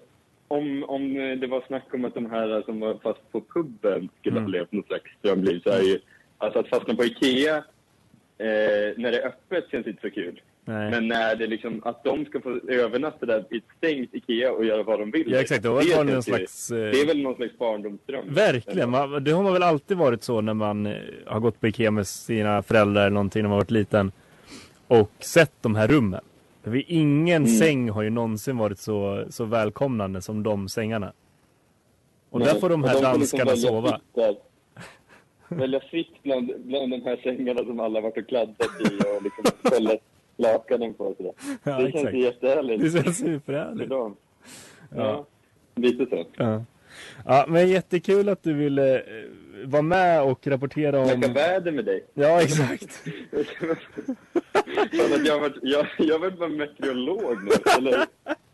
om, 0.48 0.84
om 0.88 1.14
det 1.40 1.48
var 1.48 1.64
snack 1.68 1.86
om 1.94 2.06
att 2.06 2.14
de 2.14 2.32
här 2.32 2.62
som 2.66 2.80
var 2.80 2.94
fast 3.04 3.32
på 3.32 3.42
puben 3.54 4.10
skulle 4.20 4.38
Mm. 4.38 4.44
ha 4.44 4.50
levt 4.52 4.72
något 4.72 4.88
slags 4.88 5.12
drömliv 5.22 5.60
så 5.64 5.70
är 5.70 5.82
ju, 5.82 6.00
alltså 6.38 6.60
att 6.60 6.68
fastna 6.68 6.96
på 6.96 7.04
Ikea 7.06 7.58
eh, 7.58 8.94
när 8.98 9.12
det 9.12 9.22
är 9.22 9.28
öppet 9.28 9.66
känns 9.72 9.88
inte 9.88 10.02
så 10.02 10.10
kul. 10.10 10.42
Nej. 10.70 10.92
Men 10.92 11.08
när 11.08 11.36
det 11.36 11.48
liksom, 11.48 11.82
att 11.86 12.04
de 12.04 12.26
ska 12.26 12.42
få 12.42 12.60
övernatta 12.70 13.26
där 13.26 13.46
i 13.50 13.58
ett 13.58 13.64
stängt 13.78 14.14
Ikea 14.14 14.52
och 14.52 14.66
göra 14.66 14.84
vad 14.84 15.00
de 15.00 15.12
vill. 15.12 15.32
Ja, 15.32 15.40
exakt. 15.40 15.64
Det 15.64 15.70
det, 15.70 15.96
väl 15.96 16.06
någon 16.06 16.24
slags, 16.24 16.72
eh, 16.72 16.78
det 16.78 17.02
är 17.02 17.08
väl 17.08 17.22
någon 17.22 17.36
slags 17.36 17.58
barndomsdröm. 17.58 18.34
Verkligen, 18.34 18.90
man, 18.90 19.24
det 19.24 19.32
har 19.32 19.44
man 19.44 19.54
väl 19.54 19.64
alltid 19.64 19.98
varit 19.98 20.24
så 20.24 20.42
när 20.42 20.54
man 20.54 20.86
eh, 20.86 20.94
har 21.26 21.40
gått 21.40 21.60
på 21.60 21.68
Ikea 21.68 21.92
med 21.92 22.08
sina 22.08 22.64
föräldrar 22.64 23.02
eller 23.02 23.10
någonting 23.14 23.42
när 23.42 23.50
man 23.50 23.58
varit 23.58 23.72
liten 23.72 24.12
och 24.88 25.12
sett 25.20 25.52
de 25.62 25.76
här 25.76 25.88
rummen. 25.88 26.22
För 26.64 26.84
ingen 26.92 27.44
Mm. 27.44 27.56
säng 27.58 27.90
har 27.90 28.02
ju 28.02 28.10
någonsin 28.10 28.58
varit 28.58 28.80
så, 28.80 29.26
så 29.30 29.46
välkomnande 29.46 30.22
som 30.22 30.44
de 30.44 30.70
sängarna. 30.70 31.14
Och 32.30 32.40
Nej, 32.40 32.54
där 32.54 32.60
får 32.60 32.70
de 32.70 32.84
här 32.84 32.94
får 32.94 33.00
liksom 33.20 33.40
danskarna 33.40 33.46
välja 33.52 33.70
sova. 33.70 34.00
fritt. 34.16 34.38
Välja 35.60 35.80
fritt 35.80 36.24
bland, 36.24 36.52
bland 36.66 36.92
de 36.92 37.02
här 37.02 37.18
sängarna 37.24 37.60
som 37.64 37.80
alla 37.80 38.02
varit 38.02 38.18
och 38.18 38.28
kladdat 38.28 38.68
i 38.80 38.84
och 39.18 39.24
liksom 39.24 39.46
ställt 39.66 40.02
lakanen 40.40 40.94
på. 40.94 41.04
och 41.06 41.16
Sådär. 41.18 41.34
Ja, 41.64 41.78
det 41.78 41.92
känns 41.92 41.96
exakt. 41.96 42.14
ju 42.16 42.20
jättehärligt. 42.20 42.82
Det 42.94 43.04
känns 43.04 43.18
superhärligt. 43.18 43.92
Ja. 43.92 44.16
Ja, 44.96 45.26
lite 45.76 46.06
så. 46.06 46.26
Ja. 46.36 46.64
ja, 47.26 47.46
men 47.48 47.68
jättekul 47.70 48.30
att 48.30 48.44
du 48.44 48.54
ville 48.54 48.98
eh, 49.00 49.04
vara 49.66 49.82
med 49.82 50.24
och 50.24 50.48
rapportera 50.48 51.00
om... 51.00 51.08
Snacka 51.08 51.34
väder 51.34 51.72
med 51.72 51.86
dig. 51.86 52.06
Ja, 52.14 52.42
exakt. 52.42 52.94
Fan, 54.92 55.26
jag 55.26 55.34
har 55.34 55.40
varit, 55.40 55.58
jag, 55.62 55.88
jag 55.98 56.20
varit 56.20 56.40
bara 56.40 56.50
meteorolog 56.50 57.44
nu. 57.44 57.52
Eller 57.78 58.06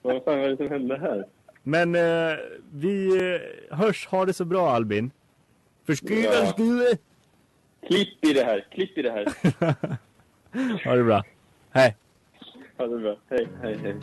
vad 0.02 0.24
fan 0.24 0.40
var 0.40 0.50
det 0.50 0.58
som 0.58 0.70
hände 0.70 0.98
här? 0.98 1.26
Men 1.64 1.96
eh, 1.96 2.38
vi 2.74 3.18
eh, 3.70 3.78
hörs, 3.78 4.08
ha 4.08 4.26
det 4.26 4.34
så 4.34 4.46
bra 4.46 4.70
Albin. 4.70 5.12
För 5.86 5.96
skuren 5.96 6.24
Ja. 6.58 6.98
Klipp 7.88 8.26
i 8.26 8.34
det 8.34 8.44
här, 8.44 8.66
klipp 8.72 8.98
i 8.98 9.02
det 9.02 9.12
här. 9.12 9.28
Ha 10.86 10.96
det 10.96 11.04
bra. 11.04 11.24
Hej. 11.76 11.96
Ha 12.78 12.88
det 12.88 12.98
bra. 13.00 13.16
Hej, 13.30 13.48
hej, 13.62 13.78
hej. 13.84 13.96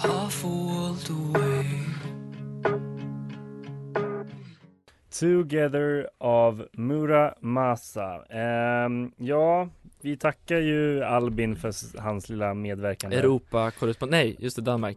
Together 5.21 6.09
av 6.19 6.67
Mura 6.73 7.35
Masa. 7.41 8.25
Ehm, 8.31 9.13
ja, 9.17 9.69
vi 10.01 10.17
tackar 10.17 10.59
ju 10.59 11.05
Albin 11.05 11.57
för 11.57 12.01
hans 12.01 12.29
lilla 12.29 12.55
medverkan. 12.55 13.11
där. 13.11 13.19
Europa-korrespondent, 13.19 14.11
nej 14.11 14.37
just 14.39 14.57
det, 14.57 14.63
Danmark 14.63 14.97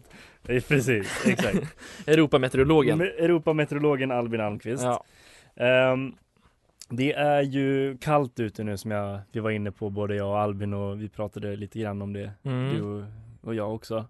Precis, 0.68 1.26
exakt. 1.26 1.76
Europameteorologen 2.06 3.00
Me- 3.02 3.14
Europameteorologen 3.24 4.10
Albin 4.10 4.40
Almqvist. 4.40 4.82
Ja. 4.84 5.04
Ehm, 5.56 6.12
det 6.90 7.12
är 7.12 7.42
ju 7.42 7.96
kallt 7.98 8.40
ute 8.40 8.64
nu 8.64 8.76
som 8.76 8.90
jag, 8.90 9.20
vi 9.32 9.40
var 9.40 9.50
inne 9.50 9.72
på 9.72 9.90
både 9.90 10.14
jag 10.14 10.28
och 10.28 10.38
Albin 10.38 10.74
och 10.74 11.02
vi 11.02 11.08
pratade 11.08 11.56
lite 11.56 11.78
grann 11.78 12.02
om 12.02 12.12
det. 12.12 12.30
Mm. 12.42 12.74
Du 12.74 12.82
och, 12.82 13.04
och 13.40 13.54
jag 13.54 13.74
också. 13.74 14.04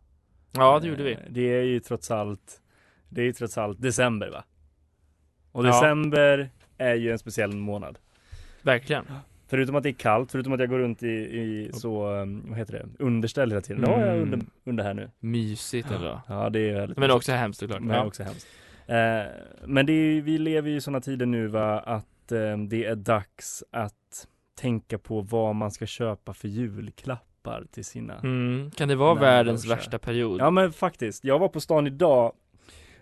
Ja, 0.53 0.79
det 0.83 0.88
gjorde 0.88 1.03
vi. 1.03 1.12
Eh, 1.12 1.19
Det 1.31 1.40
är 1.59 1.62
ju 1.62 1.81
trots 1.81 2.11
allt, 2.11 2.61
det 3.09 3.21
är 3.21 3.25
ju 3.25 3.33
trots 3.33 3.59
allt 3.59 3.83
december 3.83 4.31
va? 4.31 4.45
Och 5.53 5.66
Ja. 5.66 5.69
december 5.69 6.51
är 6.79 6.95
ju 6.95 7.12
en 7.12 7.19
speciell 7.19 7.53
månad. 7.53 7.99
Verkligen 8.62 9.05
Förutom 9.49 9.75
att 9.77 9.83
det 9.83 9.88
är 9.88 9.93
kallt, 9.93 10.33
förutom 10.33 10.53
att 10.53 10.61
jag 10.61 10.69
går 10.69 10.79
runt 10.79 11.03
i, 11.03 11.07
i 11.09 11.71
så, 11.75 12.07
um, 12.11 12.45
vad 12.49 12.59
heter 12.59 12.73
det, 12.73 13.05
underställ 13.05 13.51
hela 13.51 13.61
tiden. 13.61 13.85
Ja, 13.87 13.90
jag 14.01 14.09
är 14.09 14.12
Mm. 14.14 14.23
under, 14.23 14.40
under 14.64 14.85
här 14.85 14.95
nu. 14.95 15.11
Mysigt 15.21 15.90
ändå 15.90 16.21
Ja, 16.29 16.51
det 16.51 16.61
är 16.71 16.75
väldigt 16.75 16.97
Men 16.99 17.03
mysigt. 17.09 17.16
också 17.16 17.33
hemskt 17.33 17.61
såklart 17.61 17.81
Men 17.83 17.97
ja. 17.97 18.05
också 18.05 18.23
hemskt. 18.23 18.47
Eh, 18.87 19.23
men 19.66 19.87
det 19.87 19.93
är, 19.93 20.21
vi 20.21 20.38
lever 20.38 20.71
ju 20.71 20.77
i 20.77 20.81
sådana 20.81 21.01
tider 21.01 21.27
nu 21.27 21.47
va, 21.47 21.79
att 21.81 22.07
eh, 22.33 22.59
det 22.59 22.85
är 22.85 22.97
dags 22.97 23.64
att 23.71 24.27
tänka 24.61 24.99
på 24.99 25.21
vad 25.21 25.55
man 25.55 25.71
ska 25.71 25.87
köpa 25.87 26.35
för 26.35 26.49
julklappar 26.49 27.64
till 27.71 27.85
sina 27.85 28.19
mm. 28.19 28.71
Kan 28.71 28.88
det 28.88 28.97
vara 28.97 29.14
världens 29.14 29.64
och 29.64 29.71
värsta 29.71 29.99
period? 29.99 30.40
Ja 30.40 30.51
men 30.51 30.73
faktiskt, 30.73 31.25
jag 31.25 31.38
var 31.38 31.49
på 31.49 31.61
stan 31.61 31.87
idag 31.87 32.33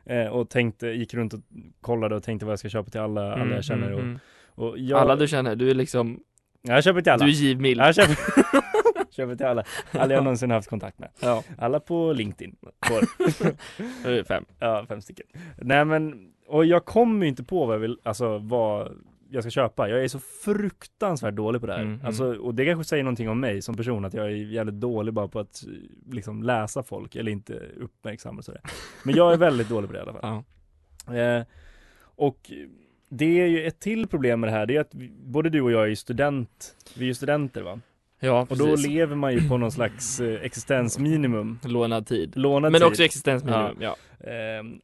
eh, 0.05 0.27
och 0.27 0.51
tänkte, 0.51 0.87
gick 0.87 1.15
runt 1.15 1.35
och 1.35 1.41
kollade 1.81 2.17
och 2.17 2.23
tänkte 2.23 2.47
vad 2.47 2.53
jag 2.53 2.59
ska 2.59 2.69
köpa 2.69 2.91
till 2.91 3.01
alla, 3.01 3.33
alla 3.33 3.35
Mm, 3.35 3.55
jag 3.55 3.65
känner 3.65 3.87
mm, 3.87 3.95
och, 3.99 4.03
mm. 4.03 4.19
och 4.55 4.79
jag, 4.79 5.01
Alla 5.01 5.17
du 5.17 5.29
känner, 5.29 5.57
du 5.57 5.71
är 5.71 5.75
liksom 5.75 6.21
Ja, 6.63 6.75
jag 6.75 6.85
köper 6.85 7.01
till 7.01 7.13
alla. 7.13 7.25
Du 7.25 7.31
är 7.31 7.35
givmild. 7.35 7.81
Jag 7.81 7.95
köper, 7.95 8.17
köper 9.11 9.37
till 9.37 9.47
alla, 9.47 9.65
alla 9.91 10.15
jag 10.15 10.25
någonsin 10.25 10.51
haft 10.51 10.69
kontakt 10.69 10.99
med. 10.99 11.09
Ja. 11.21 11.43
Alla 11.59 11.81
på 11.81 12.13
LinkedIn. 12.13 12.57
Är 14.05 14.25
Fem? 14.25 14.45
Ja, 14.59 14.87
fem 14.89 15.01
stycken. 15.01 15.27
Nej 15.57 15.85
men, 15.85 16.33
och 16.47 16.65
jag 16.65 16.85
kommer 16.85 17.23
ju 17.23 17.29
inte 17.29 17.45
på 17.45 17.67
vad 17.67 17.75
jag 17.75 17.81
vill, 17.81 17.99
alltså 18.03 18.39
vad 18.39 18.93
jag 19.31 19.43
ska 19.43 19.51
köpa. 19.51 19.89
Jag 19.89 20.05
är 20.05 20.09
så 20.09 20.19
fruktansvärt 20.19 21.35
dålig 21.35 21.61
på 21.61 21.67
det 21.67 21.73
här. 21.73 21.81
Mm, 21.83 22.01
Alltså, 22.05 22.25
och 22.35 22.55
det 22.55 22.65
kanske 22.65 22.85
säger 22.85 23.05
någonting 23.05 23.29
om 23.29 23.41
mig 23.41 23.63
som 23.63 23.77
person, 23.77 24.05
att 24.05 24.15
jag 24.15 24.25
är 24.27 24.31
jävligt 24.31 24.75
dålig 24.81 25.15
bara 25.15 25.29
på 25.29 25.41
att 25.41 25.65
liksom 26.11 26.43
läsa 26.43 26.83
folk 26.83 27.17
eller 27.17 27.33
inte 27.33 27.55
uppmärksamma 27.77 28.43
sådär. 28.43 28.61
Men 29.03 29.15
jag 29.15 29.33
är 29.33 29.37
väldigt 29.37 29.69
dålig 29.69 29.89
på 29.91 29.93
det 29.93 29.99
i 29.99 30.03
alla 30.03 30.13
fall. 30.13 30.43
Eh, 31.17 31.43
och 32.01 32.51
det 33.09 33.41
är 33.41 33.47
ju 33.47 33.67
ett 33.67 33.81
till 33.81 34.07
problem 34.09 34.41
med 34.41 34.49
det 34.49 34.53
här, 34.53 34.67
det 34.67 34.77
är 34.77 34.81
att 34.81 34.95
vi, 34.95 35.11
både 35.25 35.51
du 35.51 35.61
och 35.61 35.73
jag 35.73 35.83
är 35.83 35.87
ju 35.87 35.97
student, 35.97 36.77
vi 36.97 37.05
är 37.05 37.07
ju 37.09 37.15
studenter 37.15 37.63
va? 37.63 37.81
Ja, 38.21 38.47
Och 38.51 38.57
då 38.57 38.67
precis. 38.67 38.87
lever 38.87 39.17
man 39.17 39.33
ju 39.35 39.49
på 39.49 39.57
någon 39.57 39.73
slags 39.73 40.21
eh, 40.21 40.41
existensminimum. 40.45 41.59
Lånad 41.65 42.07
tid 42.07 42.37
Lånad 42.37 42.73
Men 42.73 42.81
tid. 42.81 42.89
också 42.89 43.03
existensminimum, 43.03 43.77
ja. 43.81 43.97
Ehm, 44.31 44.81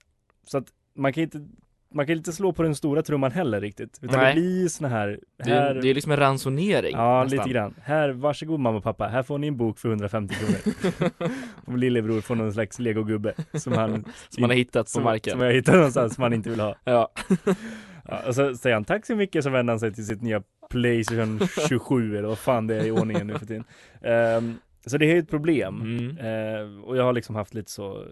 så 0.47 0.59
att 0.59 0.67
man 0.95 1.13
kan 1.13 1.23
inte 1.23 1.47
man 1.95 2.07
kan 2.07 2.17
inte 2.17 2.33
slå 2.33 2.53
på 2.53 2.63
den 2.63 2.75
stora 2.75 3.03
trumman 3.03 3.33
heller 3.33 3.61
riktigt. 3.61 3.99
Utan 4.03 4.21
Nej. 4.21 4.35
det 4.35 4.41
blir 4.41 4.69
såna 4.69 4.89
här, 4.89 5.19
Det, 5.45 5.51
här 5.51 5.75
är- 5.75 5.83
det 5.83 5.89
är 5.91 5.95
liksom 5.95 6.13
en 6.13 6.19
ransonering 6.19 6.93
Ja, 6.97 7.23
nästan. 7.23 7.39
lite 7.39 7.51
grann. 7.51 7.75
Här, 7.83 8.09
varsågod 8.11 8.61
mamma 8.61 8.79
och 8.79 8.85
pappa. 8.85 9.07
Här 9.09 9.23
får 9.23 9.39
ni 9.39 9.47
en 9.47 9.57
bok 9.57 9.79
för 9.79 9.89
150 9.89 10.35
kronor. 10.35 11.11
och 11.67 11.79
lillebror 11.79 12.21
får 12.21 12.35
någon 12.35 12.53
slags 12.53 12.79
legogubbe 12.79 13.35
som 13.53 13.73
han 13.73 14.05
Som 14.29 14.43
han 14.43 14.51
har 14.51 14.57
hittat 14.57 14.87
på 14.87 14.91
som, 14.91 15.03
marken. 15.05 15.31
Som 15.33 15.41
jag 15.41 15.53
hittat 15.53 15.75
någonstans 15.75 16.15
som 16.15 16.23
han 16.23 16.33
inte 16.33 16.51
vill 16.51 16.61
ha. 16.61 16.75
Ja. 16.85 17.13
ja 18.09 18.19
och 18.27 18.35
så 18.35 18.55
säger 18.55 18.75
han 18.75 18.85
tack 18.85 19.07
så 19.07 19.17
mycket 19.17 19.45
så 19.45 19.51
vänder 19.51 19.73
han 19.73 19.81
sig 19.81 19.95
till 19.95 20.07
sitt 20.07 20.23
nya 20.23 20.43
Playstation 20.71 21.41
27 21.69 22.17
eller 22.17 22.29
vad 22.29 22.39
fan 22.39 22.67
det 22.67 22.75
är 22.77 22.87
i 22.87 22.91
ordningen 22.91 23.27
nu 23.27 23.39
för 23.39 23.47
tiden. 23.47 23.65
Ehm, 24.03 24.55
så 24.87 24.99
det 24.99 25.07
är 25.07 25.13
ju 25.13 25.19
ett 25.19 25.31
problem. 25.31 25.81
Mm. 25.81 26.19
Ehm, 26.19 26.85
och 26.85 26.97
jag 26.97 27.05
har 27.05 27.13
liksom 27.13 27.35
haft 27.35 27.55
lite 27.55 27.71
så 27.71 28.05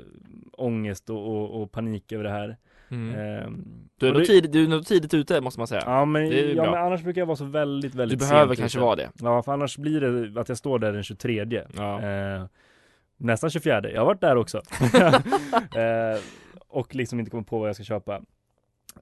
ångest 0.53 1.11
och, 1.11 1.27
och, 1.37 1.62
och 1.62 1.73
panik 1.73 2.12
över 2.12 2.25
det 2.25 2.31
här. 2.31 2.57
Mm. 2.92 3.14
Ehm, 3.20 3.64
Du 3.96 4.09
är 4.09 4.12
det- 4.14 4.24
tidigt, 4.24 4.52
du 4.52 4.64
är 4.64 4.68
nog 4.68 4.87
tidigt 4.87 5.14
ute 5.14 5.40
måste 5.40 5.61
man 5.61 5.66
säga 5.66 5.83
Ja 5.87 6.05
men, 6.05 6.31
ja, 6.57 6.64
men 6.70 6.74
annars 6.74 7.02
brukar 7.02 7.20
jag 7.20 7.26
vara 7.26 7.37
så 7.37 7.44
väldigt, 7.44 7.94
väldigt 7.94 8.18
Du 8.18 8.26
behöver 8.28 8.55
kanske 8.55 8.78
ute. 8.78 8.85
vara 8.85 8.96
det. 8.96 9.11
Ja 9.20 9.42
för 9.42 9.52
annars 9.52 9.76
blir 9.78 10.00
det 10.00 10.40
att 10.40 10.48
jag 10.48 10.59
står 10.59 10.78
där 10.78 10.92
den 10.92 11.02
23 11.02 11.64
Ja. 11.76 12.00
eh, 12.02 12.44
Nästan 13.16 13.50
24, 13.50 13.90
jag 13.90 14.00
har 14.00 14.07
varit 14.07 14.20
där 14.20 14.37
också 14.37 14.59
eh, 15.76 16.20
Och 16.68 16.94
liksom 16.94 17.18
inte 17.18 17.31
kommer 17.31 17.44
på 17.44 17.59
vad 17.59 17.68
jag 17.68 17.74
ska 17.76 17.85
köpa 17.85 18.14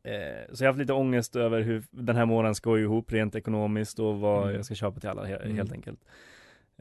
eh, 0.05 0.53
Så 0.53 0.65
jag 0.65 0.69
har 0.69 0.73
haft 0.73 0.79
lite 0.79 0.93
ångest 0.93 1.37
över 1.37 1.61
hur 1.61 1.83
den 1.91 2.17
här 2.17 2.25
månaden 2.27 2.55
ska 2.55 2.71
gå 2.71 2.79
ihop 2.79 3.13
rent 3.13 3.35
ekonomiskt 3.35 3.99
och 3.99 4.21
vad 4.21 4.43
Mm. 4.43 4.55
jag 4.57 4.65
ska 4.65 4.75
köpa 4.75 5.01
till 5.01 5.09
alla 5.09 5.29
Mm. 5.29 5.57
helt 5.57 5.73
enkelt 5.73 6.01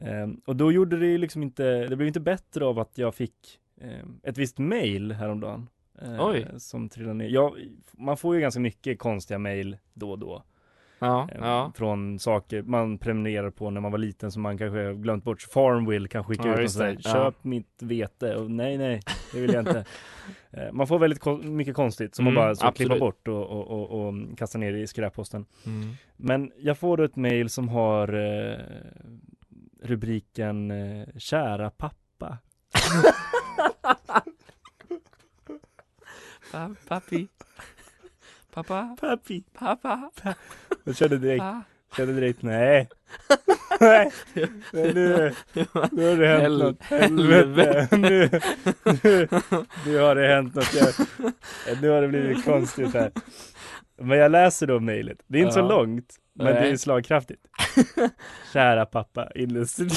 eh, 0.02 0.28
Och 0.46 0.56
då 0.56 0.72
gjorde 0.72 0.98
det 0.98 1.18
liksom 1.18 1.42
inte, 1.42 1.86
det 1.88 1.96
blev 1.96 2.06
inte 2.06 2.20
bättre 2.20 2.64
av 2.64 2.78
att 2.78 2.98
jag 2.98 3.14
fick 3.14 3.34
eh, 3.80 4.06
ett 4.22 4.38
visst 4.38 4.58
mail 4.58 5.12
häromdagen 5.12 5.68
eh. 6.02 6.56
Som 6.58 6.88
trillade 6.88 7.14
ner, 7.14 7.28
ja, 7.28 7.54
man 7.92 8.16
får 8.16 8.34
ju 8.34 8.40
ganska 8.40 8.60
mycket 8.60 8.98
konstiga 8.98 9.38
mail 9.38 9.76
då 9.94 10.10
och 10.10 10.18
då 10.18 10.42
Ja, 11.02 11.28
Eh, 11.32 11.38
ja. 11.40 11.72
Från 11.76 12.18
saker 12.18 12.62
man 12.62 12.98
prenumererar 12.98 13.50
på 13.50 13.70
när 13.70 13.80
man 13.80 13.90
var 13.92 13.98
liten 13.98 14.32
som 14.32 14.42
man 14.42 14.58
kanske 14.58 14.78
har 14.84 14.92
glömt 14.92 15.24
bort. 15.24 15.42
Farmville 15.42 16.08
kan 16.08 16.24
skicka 16.24 16.48
Ja, 16.48 16.58
ut 16.60 16.64
och 16.64 16.70
säga 16.70 17.00
köp 17.00 17.44
mitt 17.44 17.82
vete 17.82 18.36
och 18.36 18.50
nej 18.50 18.78
nej 18.78 19.00
det 19.32 19.40
vill 19.40 19.52
jag 19.52 19.60
inte. 19.62 19.84
Eh, 20.52 20.72
man 20.72 20.86
får 20.86 20.98
väldigt 20.98 21.20
kon- 21.20 21.56
mycket 21.56 21.74
konstigt 21.74 22.14
som 22.14 22.26
Mm, 22.26 22.34
man 22.34 22.44
bara 22.44 22.54
så 22.54 22.60
klippa 22.60 22.94
absolut. 22.94 23.00
bort 23.00 23.28
och, 23.28 23.46
och, 23.50 23.66
och, 23.70 24.06
och 24.08 24.14
kasta 24.38 24.58
ner 24.58 24.72
i 24.72 24.86
skräpposten. 24.86 25.46
Mm. 25.66 25.90
Men 26.16 26.52
jag 26.58 26.78
får 26.78 26.96
då 26.96 27.02
ett 27.04 27.16
mail 27.16 27.48
som 27.50 27.68
har 27.68 28.14
eh, 28.14 28.58
rubriken 29.82 30.70
eh, 30.70 31.08
Kära 31.18 31.70
pappa. 31.70 32.38
Pa- 36.52 36.74
Pappi 36.88 37.28
Pappa 38.54 38.96
Pappi 39.00 39.44
Pappa 39.58 40.10
Jag 40.84 40.96
kände 40.96 41.18
direkt, 41.18 41.40
Pa. 41.40 41.62
kände 41.96 42.12
direkt 42.14 42.42
nej. 42.42 42.88
Nej, 43.80 44.10
nej, 44.72 44.94
nu, 44.94 45.34
nu 45.92 46.08
har 46.08 46.16
det 46.16 46.26
hänt 46.28 46.42
Hel- 46.42 46.58
något. 46.58 46.82
Helvete. 46.82 47.88
Nu, 47.96 48.30
nu, 49.02 49.28
nu 49.86 49.98
har 49.98 50.14
det 50.14 50.26
hänt 50.26 50.54
något. 50.54 50.74
Jag, 50.74 50.94
nu 51.82 51.88
har 51.88 52.02
det 52.02 52.08
blivit 52.08 52.44
konstigt 52.44 52.94
här. 52.94 53.12
Men 53.96 54.18
jag 54.18 54.32
läser 54.32 54.66
då 54.66 54.80
mejlet. 54.80 55.18
Det 55.26 55.38
är 55.38 55.42
inte 55.42 55.58
Ja. 55.58 55.68
så 55.68 55.68
långt, 55.68 56.14
men 56.32 56.46
det 56.46 56.52
är 56.60 56.60
Nej. 56.62 56.78
slagkraftigt. 56.78 57.42
Kära 58.52 58.86
pappa, 58.86 59.30
inlöst. 59.34 59.78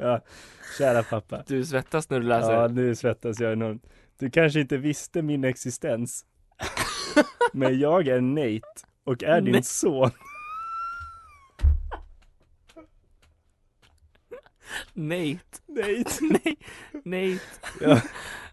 Ja, 0.00 0.20
kära 0.78 1.02
pappa. 1.02 1.42
Du 1.46 1.64
svettas 1.64 2.10
när 2.10 2.20
du 2.20 2.26
läser. 2.26 2.52
Ja, 2.52 2.68
nu 2.68 2.94
svettas 2.94 3.40
jag 3.40 3.52
enormt. 3.52 3.86
Du 4.18 4.30
kanske 4.30 4.60
inte 4.60 4.76
visste 4.76 5.22
min 5.22 5.44
existens. 5.44 6.24
Men 7.52 7.78
jag 7.78 8.08
är 8.08 8.20
Nate 8.20 8.86
och 9.04 9.22
är 9.22 9.40
din 9.40 9.52
Nej. 9.52 9.62
son. 9.62 10.10
Nate. 14.92 15.38
Nate. 15.66 16.10
Nej, 16.44 16.58
Nate. 17.04 17.40
Jag, 17.80 18.00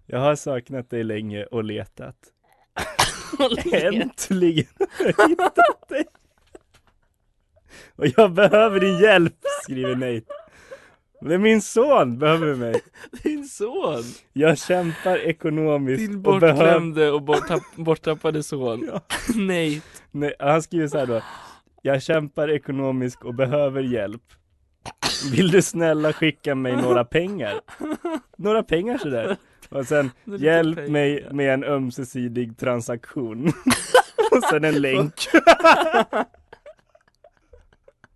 jag 0.06 0.20
har 0.20 0.36
saknat 0.36 0.90
dig 0.90 1.04
länge 1.04 1.46
och 1.46 1.64
letat. 1.64 2.18
Äntligen 3.74 4.66
har 4.80 5.14
jag 5.18 5.30
hittat 5.30 5.90
dig. 5.90 6.06
Och 7.96 8.08
jag 8.18 8.34
behöver 8.34 8.80
din 8.80 8.98
hjälp, 8.98 9.36
skriver 9.64 9.96
Nate. 9.96 10.45
Men 11.28 11.42
min 11.42 11.62
son 11.62 12.18
behöver 12.18 12.56
mig. 12.56 12.82
Din 13.24 13.46
son. 13.46 14.04
Jag 14.34 14.58
kämpar 14.58 15.18
ekonomiskt 15.18 16.08
Din 16.08 16.16
och 16.16 16.22
bortglömde 16.22 17.12
och 17.12 17.22
borttapp, 17.22 17.64
borttappade 17.76 18.44
son. 18.44 18.90
Nej. 19.36 19.82
Nej, 20.12 20.34
han 20.40 20.62
skriver 20.62 20.88
så 20.88 20.98
här 20.98 21.06
då. 21.06 21.22
Jag 21.82 22.04
kämpar 22.04 22.50
ekonomiskt 22.50 23.24
och 23.24 23.36
behöver 23.36 23.82
hjälp. 23.82 24.22
Vill 25.32 25.52
du 25.52 25.62
snälla 25.62 26.14
skicka 26.14 26.56
mig 26.56 26.76
några 26.76 27.06
pengar? 27.06 27.54
Några 28.38 28.64
pengar 28.64 28.98
sådär. 28.98 29.38
Och 29.70 29.86
sen, 29.86 30.12
hjälp 30.40 30.76
pengar. 30.78 30.92
mig 30.92 31.28
med 31.32 31.54
en 31.54 31.64
ömsesidig 31.64 32.58
transaktion. 32.58 33.48
och 34.32 34.44
sen 34.50 34.64
en 34.64 34.82
länk. 34.82 35.14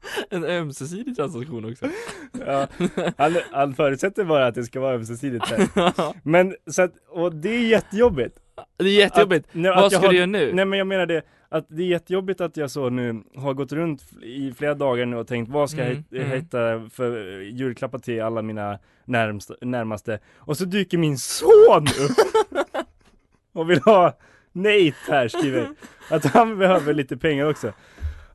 En 0.30 0.44
ömsesidig 0.44 1.16
transaktion 1.16 1.72
också. 1.72 1.86
Ja, 2.46 2.68
han, 3.18 3.36
han 3.52 3.76
förutsätter 3.76 4.24
bara 4.24 4.48
att 4.48 4.56
det 4.56 4.64
ska 4.64 4.80
vara 4.80 4.96
ömsesidigt 4.96 5.46
här. 5.50 5.94
Men 6.28 6.56
så 6.72 6.82
att, 6.82 6.92
och 7.10 7.36
det 7.36 7.50
är 7.50 7.60
jättejobbigt. 7.68 8.38
Det 8.78 8.84
är 8.86 8.90
jättejobbigt. 8.94 9.48
Att- 9.50 9.56
nej, 9.56 9.72
Vad 9.72 9.86
att 9.86 9.92
ska 9.92 10.02
har- 10.02 10.10
du 10.10 10.16
göra 10.16 10.26
nu? 10.26 10.54
Nej 10.54 10.66
men 10.66 10.80
jag 10.80 10.88
menar 10.88 11.06
det, 11.06 11.22
att 11.50 11.66
det 11.68 11.84
är 11.84 11.88
jättejobbigt 11.88 12.42
att 12.42 12.58
jag 12.58 12.72
så 12.72 12.90
nu 12.90 13.24
har 13.36 13.54
gått 13.54 13.72
runt 13.72 14.02
i 14.24 14.52
flera 14.58 14.74
dagar 14.74 15.06
nu 15.06 15.18
och 15.18 15.28
tänkt 15.28 15.50
vad 15.52 15.70
ska 15.70 15.82
Mm, 15.84 16.04
jag 16.10 16.22
mm. 16.26 16.40
hitta 16.42 16.90
för 16.94 17.40
julklappar 17.42 18.00
till 18.00 18.22
alla 18.22 18.42
mina 18.42 18.80
närmsta, 19.06 19.54
närmaste 19.62 20.20
och 20.38 20.58
så 20.58 20.66
dyker 20.66 20.98
min 20.98 21.18
son 21.18 21.84
upp 21.88 22.18
och 23.54 23.70
vill 23.70 23.80
ha 23.82 24.18
Nate 24.52 24.94
här 25.08 25.28
skriver 25.28 25.70
att 26.10 26.26
han 26.26 26.58
behöver 26.58 26.94
lite 26.94 27.18
pengar 27.18 27.46
också. 27.50 27.74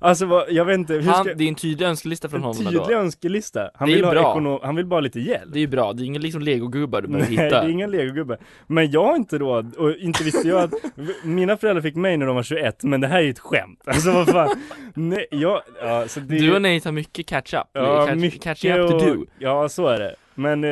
Alltså 0.04 0.26
vad, 0.26 0.44
jag 0.50 0.64
vet 0.64 0.74
inte, 0.78 0.92
hur 0.94 1.02
Han, 1.02 1.24
ska... 1.24 1.34
det 1.34 1.44
är 1.44 1.48
en 1.48 1.54
tydlig 1.54 1.86
önskelista 1.86 2.28
från 2.28 2.40
en 2.40 2.44
honom 2.44 2.64
tydlig 2.64 2.80
ändå. 2.80 2.92
önskelista. 2.94 3.70
Han 3.74 3.88
Det 3.88 3.92
är 3.94 3.96
vill, 3.96 4.04
ha 4.04 4.10
bra. 4.12 4.34
ekono- 4.34 4.60
han 4.62 4.76
vill 4.76 4.86
bara 4.86 5.00
lite 5.00 5.20
hjälp. 5.20 5.52
Det 5.52 5.58
är 5.58 5.60
ju 5.60 5.66
bra, 5.66 5.92
det 5.92 6.02
är 6.02 6.06
ingen 6.06 6.22
liksom 6.22 6.42
legogubbar 6.42 7.02
du 7.02 7.08
behöver 7.08 7.28
Nej, 7.28 7.36
det 7.36 7.44
hitta. 7.44 7.62
är 7.62 7.68
ingen 7.68 7.90
legogubbe. 7.90 8.38
Men 8.66 8.90
jag 8.90 9.04
har 9.04 9.16
inte 9.16 9.38
råd, 9.38 9.74
och 9.76 9.96
inte 9.96 10.24
visste 10.24 10.48
jag 10.48 10.58
att 10.64 10.72
Mina 11.24 11.56
föräldrar 11.56 11.82
fick 11.82 11.94
mig 11.94 12.16
när 12.16 12.26
de 12.26 12.36
var 12.36 12.42
21, 12.42 12.82
men 12.82 13.00
det 13.00 13.06
här 13.06 13.18
är 13.18 13.22
ju 13.22 13.30
ett 13.30 13.38
skämt. 13.38 13.82
Alltså 13.86 14.10
vad 14.12 14.28
fan. 14.28 14.48
Nej, 14.94 15.26
jag, 15.30 15.60
ja, 15.82 16.08
så 16.08 16.20
det, 16.20 16.38
Du 16.38 16.54
och 16.54 16.62
Nate 16.62 16.80
har 16.88 16.92
mycket 16.92 17.26
catch 17.26 17.54
up. 17.54 17.60
Ja, 17.72 18.06
catch, 18.06 18.16
mycket 18.18 18.42
catching 18.42 18.72
up 18.72 18.90
to 18.90 18.96
och, 18.96 19.02
do. 19.16 19.24
Ja, 19.38 19.68
så 19.68 19.86
är 19.86 19.98
det. 19.98 20.14
Men, 20.34 20.64
eh, 20.64 20.70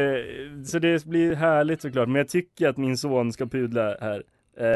så 0.67 0.79
det 0.79 1.05
blir 1.05 1.35
härligt 1.35 1.83
såklart. 1.83 2.09
Men 2.09 2.17
jag 2.17 2.29
tycker 2.29 2.69
att 2.69 2.77
min 2.77 2.97
son 2.99 3.33
ska 3.33 3.47
pudla 3.47 3.97
här. 4.01 4.23
Eh, 4.61 4.67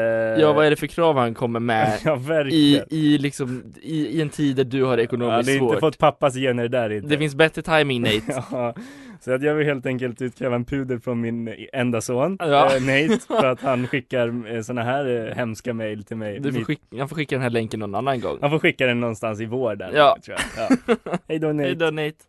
Ja, 0.41 0.53
vad 0.53 0.65
är 0.65 0.69
det 0.69 0.75
för 0.75 0.87
krav 0.87 1.17
han 1.17 1.33
kommer 1.33 1.59
med 1.59 1.99
Ja, 2.05 2.47
i, 2.47 2.81
i 2.89 3.17
liksom, 3.17 3.63
i, 3.81 4.07
i 4.07 4.21
en 4.21 4.29
tid 4.29 4.55
där 4.55 4.63
du 4.63 4.83
har 4.83 4.97
det 4.97 5.01
Ja, 5.01 5.05
ekonomiskt 5.07 5.45
det 5.47 5.51
är 5.51 5.57
inte 5.57 5.67
svårt. 5.73 5.79
fått 5.79 5.97
pappas 5.97 6.35
gener 6.35 6.67
där 6.67 6.89
inte. 6.89 7.07
Det 7.07 7.17
finns 7.17 7.35
bättre 7.35 7.61
timing 7.61 8.01
Nate. 8.01 8.43
Ja, 8.51 8.75
så 9.19 9.33
att 9.33 9.43
jag 9.43 9.55
vill 9.55 9.65
helt 9.67 9.85
enkelt 9.85 10.21
utkräva 10.21 10.55
en 10.55 10.65
pudel 10.65 10.99
från 10.99 11.21
min 11.21 11.55
enda 11.73 12.01
son, 12.01 12.37
Ja. 12.39 12.75
eh, 12.75 12.81
Nate, 12.81 13.19
för 13.27 13.45
att 13.45 13.61
han 13.61 13.87
skickar 13.87 14.55
eh, 14.55 14.61
såna 14.61 14.83
här 14.83 15.27
eh, 15.29 15.35
hemska 15.35 15.73
mejl 15.73 16.03
till 16.03 16.17
mig. 16.17 16.39
Du 16.39 16.53
får 16.53 16.61
skicka, 16.63 16.83
han 16.99 17.09
får 17.09 17.15
skicka 17.15 17.35
den 17.35 17.43
här 17.43 17.49
länken 17.49 17.79
någon 17.79 17.95
annan 17.95 18.19
gång. 18.21 18.37
Han 18.41 18.49
får 18.49 18.59
skicka 18.59 18.85
den 18.87 18.99
någonstans 18.99 19.41
i 19.41 19.45
vår 19.45 19.75
där, 19.75 19.91
Ja. 19.95 20.17
tror 20.25 20.37
jag. 20.57 20.77
Ja. 20.87 20.95
Hej 21.27 21.39
då 21.39 21.47
Nate. 21.47 21.63
Hej 21.67 21.75
då 21.75 21.85
Nate. 21.91 22.23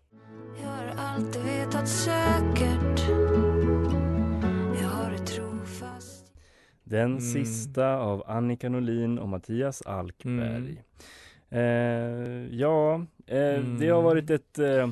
Den 6.88 7.04
Mm. 7.10 7.20
sista 7.20 7.96
av 7.96 8.22
Annika 8.26 8.68
Norlin 8.68 9.18
och 9.18 9.28
Mattias 9.28 9.82
Alkberg. 9.82 10.82
Eh, 11.50 11.60
ja, 12.56 12.94
eh, 13.26 13.60
det 13.60 13.88
har 13.88 13.98
Mm. 13.98 14.02
varit 14.04 14.30
ett 14.30 14.58
eh, 14.58 14.88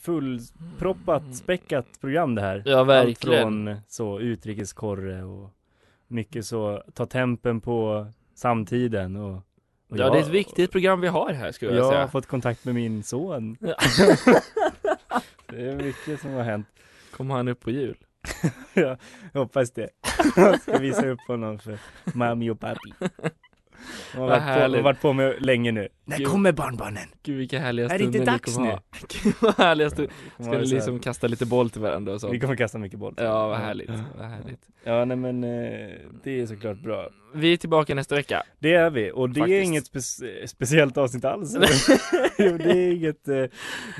fullproppat, 0.00 1.36
späckat 1.36 1.86
program 2.00 2.34
det 2.34 2.40
här. 2.40 2.62
Ja, 2.66 2.84
verkligen. 2.84 3.38
Allt 3.68 3.76
från 3.76 3.76
så 3.88 4.20
utrikeskorre 4.20 5.22
och 5.22 5.50
mycket 6.06 6.46
så 6.46 6.82
ta 6.94 7.06
tempen 7.06 7.60
på 7.60 8.06
samtiden 8.34 9.16
och, 9.16 9.34
och 9.36 9.42
Ja, 9.88 9.96
jag- 10.04 10.12
det 10.12 10.18
är 10.18 10.22
ett 10.22 10.28
viktigt 10.28 10.72
program 10.72 11.00
vi 11.00 11.08
har 11.08 11.32
här 11.32 11.52
skulle 11.52 11.70
jag 11.70 11.78
Jag 11.80 11.84
har 11.84 11.92
säga. 11.92 12.08
fått 12.08 12.26
kontakt 12.26 12.64
med 12.64 12.74
min 12.74 13.02
son. 13.02 13.56
Ja. 13.60 13.74
det 15.50 15.68
är 15.68 15.76
mycket 15.76 16.20
som 16.20 16.30
har 16.32 16.42
hänt. 16.42 16.66
Kommer 17.16 17.34
han 17.34 17.48
upp 17.48 17.60
på 17.60 17.70
jul? 17.70 17.96
ja, 18.74 18.96
jag 19.32 19.40
hoppas 19.40 19.70
det. 19.70 19.88
Jag 20.36 20.60
ska 20.62 20.78
visa 20.78 21.06
upp 21.06 21.20
honom 21.28 21.58
för 21.58 21.78
mami 22.14 22.50
och 22.50 22.60
papi. 22.60 22.94
De 24.12 24.18
har 24.18 24.26
varit 24.26 24.72
på, 24.72 24.82
varit 24.82 25.00
på 25.00 25.12
med 25.12 25.42
länge 25.42 25.72
nu. 25.72 25.88
När 26.08 26.18
Gud. 26.18 26.26
kommer 26.26 26.52
barnbarnen? 26.52 27.08
Gud 27.22 27.36
vilka 27.38 27.58
härliga 27.58 27.86
Är 27.86 27.88
det 27.88 27.98
stunder 27.98 28.18
inte 28.20 28.30
dags 28.30 28.58
nu? 28.58 28.76
Gud 29.24 29.34
vad 29.40 29.54
härliga 29.58 29.90
stunder. 29.90 30.14
Ska 30.38 30.58
ni 30.58 30.66
så 30.66 30.74
liksom 30.74 30.98
kasta 30.98 31.26
lite 31.26 31.46
boll 31.46 31.70
till 31.70 31.80
varandra 31.80 32.12
och 32.12 32.20
sånt? 32.20 32.34
Vi 32.34 32.40
kommer 32.40 32.56
kasta 32.56 32.78
mycket 32.78 32.98
boll. 32.98 33.14
Ja, 33.16 33.48
vad 33.48 33.58
härligt, 33.58 33.90
vad 34.18 34.26
härligt. 34.26 34.60
Ja, 34.84 35.04
nej 35.04 35.16
men 35.16 35.44
eh, 35.44 35.90
det 36.24 36.40
är 36.40 36.46
såklart 36.46 36.78
bra. 36.80 37.08
Vi 37.34 37.52
är 37.52 37.56
tillbaka 37.56 37.94
nästa 37.94 38.14
vecka. 38.14 38.42
Det 38.58 38.74
är 38.74 38.90
vi, 38.90 39.10
och 39.14 39.30
det 39.30 39.40
är 39.40 39.42
Faktiskt. 39.42 39.64
inget 39.64 39.84
spe- 39.84 40.46
speciellt 40.46 40.96
avsnitt 40.98 41.24
alls. 41.24 41.56
Jo, 42.38 42.58
det 42.58 42.70
är 42.70 42.92
inget 42.92 43.28
eh, 43.28 43.44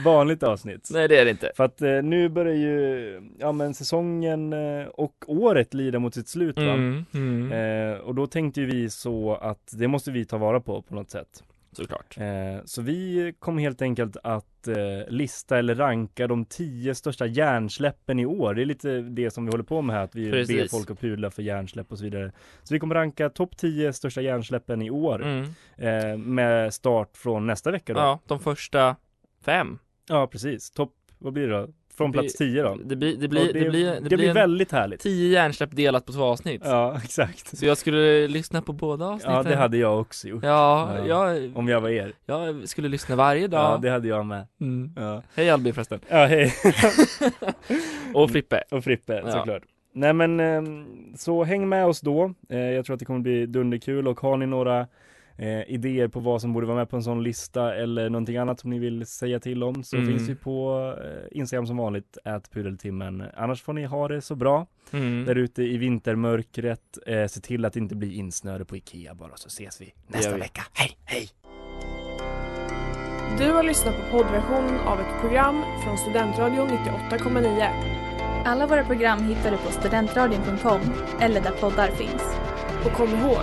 vanligt 0.04 0.42
avsnitt. 0.42 0.88
Nej 0.92 1.08
det 1.08 1.18
är 1.18 1.24
det 1.24 1.30
inte. 1.30 1.50
För 1.56 1.64
att 1.64 1.82
eh, 1.82 2.02
nu 2.02 2.28
börjar 2.28 2.54
ju, 2.54 3.20
ja 3.38 3.52
men 3.52 3.74
säsongen 3.74 4.52
eh, 4.52 4.86
och 4.86 5.14
året 5.26 5.74
lida 5.74 5.98
mot 5.98 6.14
sitt 6.14 6.28
slut 6.28 6.56
va? 6.56 6.62
Mm, 6.72 7.04
mm. 7.14 7.52
Eh, 7.92 7.98
och 7.98 8.14
då 8.14 8.26
tänkte 8.26 8.60
ju 8.60 8.66
vi 8.66 8.90
så 8.90 9.34
att 9.34 9.74
det 9.78 9.88
måste 9.88 10.10
vi 10.10 10.24
ta 10.24 10.38
vara 10.38 10.60
på 10.60 10.82
på 10.82 10.94
något 10.94 11.10
sätt. 11.10 11.44
Såklart. 11.78 12.18
Eh, 12.18 12.64
så 12.64 12.82
vi 12.82 13.34
kommer 13.38 13.62
helt 13.62 13.82
enkelt 13.82 14.16
att 14.22 14.68
eh, 14.68 14.74
lista 15.08 15.58
eller 15.58 15.74
ranka 15.74 16.26
de 16.26 16.44
tio 16.44 16.94
största 16.94 17.26
hjärnsläppen 17.26 18.18
i 18.18 18.26
år. 18.26 18.54
Det 18.54 18.62
är 18.62 18.66
lite 18.66 19.00
det 19.00 19.30
som 19.30 19.44
vi 19.44 19.50
håller 19.50 19.64
på 19.64 19.82
med 19.82 19.96
här, 19.96 20.04
att 20.04 20.14
vi 20.14 20.24
ber 20.24 20.32
Precis. 20.32 20.70
folk 20.70 20.90
att 20.90 21.00
pudla 21.00 21.30
för 21.30 21.42
hjärnsläpp 21.42 21.92
och 21.92 21.98
så 21.98 22.04
vidare. 22.04 22.32
Så 22.62 22.74
vi 22.74 22.80
kommer 22.80 22.94
ranka 22.94 23.30
topp 23.30 23.56
10 23.56 23.92
största 23.92 24.20
hjärnsläppen 24.20 24.82
i 24.82 24.90
år. 24.90 25.22
Mm. 25.22 25.44
Eh, 25.76 26.16
med 26.16 26.74
start 26.74 27.16
från 27.16 27.46
nästa 27.46 27.70
vecka 27.70 27.94
då. 27.94 28.00
Ja, 28.00 28.20
de 28.26 28.40
första 28.40 28.96
fem. 29.44 29.78
Ja, 30.08 30.26
precis. 30.26 30.70
Topp, 30.70 30.94
vad 31.18 31.32
blir 31.32 31.48
det 31.48 31.54
då? 31.54 31.68
Från 31.98 32.12
plats 32.12 32.34
10 32.34 32.62
då? 32.62 32.78
Det 32.84 32.96
blir, 32.96 33.16
det 33.16 33.28
blir, 33.28 33.52
det, 33.52 33.60
det, 33.60 33.70
blir, 33.70 34.00
det, 34.00 34.16
blir 34.16 34.32
väldigt 34.32 34.72
härligt. 34.72 35.00
Tio 35.00 35.28
hjärnsläpp 35.32 35.76
delat 35.76 36.06
på 36.06 36.12
två 36.12 36.22
avsnitt. 36.24 36.62
Ja, 36.64 36.96
exakt. 37.04 37.58
Så 37.58 37.66
jag 37.66 37.78
skulle 37.78 38.28
lyssna 38.28 38.62
på 38.62 38.72
båda 38.72 39.04
avsnitten. 39.06 39.34
Ja, 39.36 39.42
det 39.42 39.56
hade 39.56 39.76
jag 39.76 40.00
också 40.00 40.28
gjort. 40.28 40.44
Ja, 40.44 40.90
jag, 41.06 41.52
Om 41.56 41.68
jag 41.68 41.80
var 41.80 41.88
er. 41.88 42.12
jag 42.26 42.68
skulle 42.68 42.88
lyssna 42.88 43.16
varje 43.16 43.46
dag. 43.48 43.60
Ja, 43.72 43.78
det 43.82 43.90
hade 43.90 44.08
jag 44.08 44.26
med. 44.26 44.46
Mm. 44.60 44.92
Ja. 44.96 45.22
Hej 45.34 45.50
Albin 45.50 45.74
förresten. 45.74 46.00
Ja, 46.08 46.26
hej. 46.26 46.52
Och 48.14 48.30
Frippe. 48.30 48.62
Och 48.70 48.84
Frippe, 48.84 49.22
Ja. 49.26 49.32
såklart. 49.32 49.62
Nej 49.92 50.12
men, 50.12 50.40
ehm, 50.40 50.86
så 51.16 51.44
häng 51.44 51.68
med 51.68 51.86
oss 51.86 52.00
då. 52.00 52.34
Eh, 52.48 52.58
Jag 52.58 52.84
tror 52.84 52.94
att 52.94 53.00
det 53.00 53.04
kommer 53.06 53.20
bli 53.20 53.46
dunderkul 53.46 54.08
och 54.08 54.20
har 54.20 54.36
ni 54.36 54.46
några 54.46 54.86
eh, 55.38 55.70
idéer 55.70 56.08
på 56.08 56.20
vad 56.20 56.40
som 56.40 56.52
borde 56.52 56.66
vara 56.66 56.76
med 56.78 56.90
på 56.90 56.96
en 56.96 57.02
sån 57.02 57.22
lista 57.22 57.74
eller 57.74 58.10
någonting 58.10 58.36
annat 58.36 58.60
som 58.60 58.70
ni 58.70 58.78
vill 58.78 59.06
säga 59.06 59.40
till 59.40 59.62
om 59.62 59.84
så 59.84 59.96
Mm. 59.96 60.08
finns 60.08 60.28
vi 60.28 60.34
på 60.34 60.94
eh, 61.04 61.38
Instagram 61.38 61.66
som 61.66 61.76
vanligt, 61.76 62.18
ät 62.24 62.50
pudeltimmen. 62.50 63.24
Annars 63.36 63.62
får 63.62 63.72
ni 63.72 63.84
ha 63.84 64.08
det 64.08 64.20
så 64.20 64.34
bra 64.34 64.66
Mm. 64.92 65.24
där 65.24 65.34
ute 65.34 65.62
i 65.62 65.76
vintermörkret. 65.78 66.98
Eh, 67.06 67.26
se 67.26 67.40
till 67.40 67.64
att 67.64 67.72
det 67.72 67.78
inte 67.80 67.96
blir 67.96 68.12
insnöre 68.12 68.64
på 68.64 68.76
Ikea 68.76 69.14
bara 69.14 69.36
så 69.36 69.46
ses 69.46 69.80
vi 69.80 69.92
nästa 70.06 70.34
vi. 70.34 70.40
vecka. 70.40 70.62
Hej, 70.74 70.90
hej! 71.04 71.28
Du 73.38 73.50
har 73.52 73.62
lyssnat 73.62 73.94
på 73.96 74.02
poddversionen 74.18 74.78
av 74.80 75.00
ett 75.00 75.20
program 75.20 75.62
från 75.84 75.98
Studentradion 75.98 76.68
98,9. 76.68 77.68
Alla 78.44 78.66
våra 78.66 78.84
program 78.84 79.22
hittar 79.28 79.50
du 79.50 79.56
på 79.56 79.70
studentradion.com 79.72 80.80
eller 81.20 81.40
där 81.40 81.50
poddar 81.50 81.88
finns. 81.88 82.22
Och 82.84 82.92
kom 82.92 83.08
ihåg, 83.08 83.42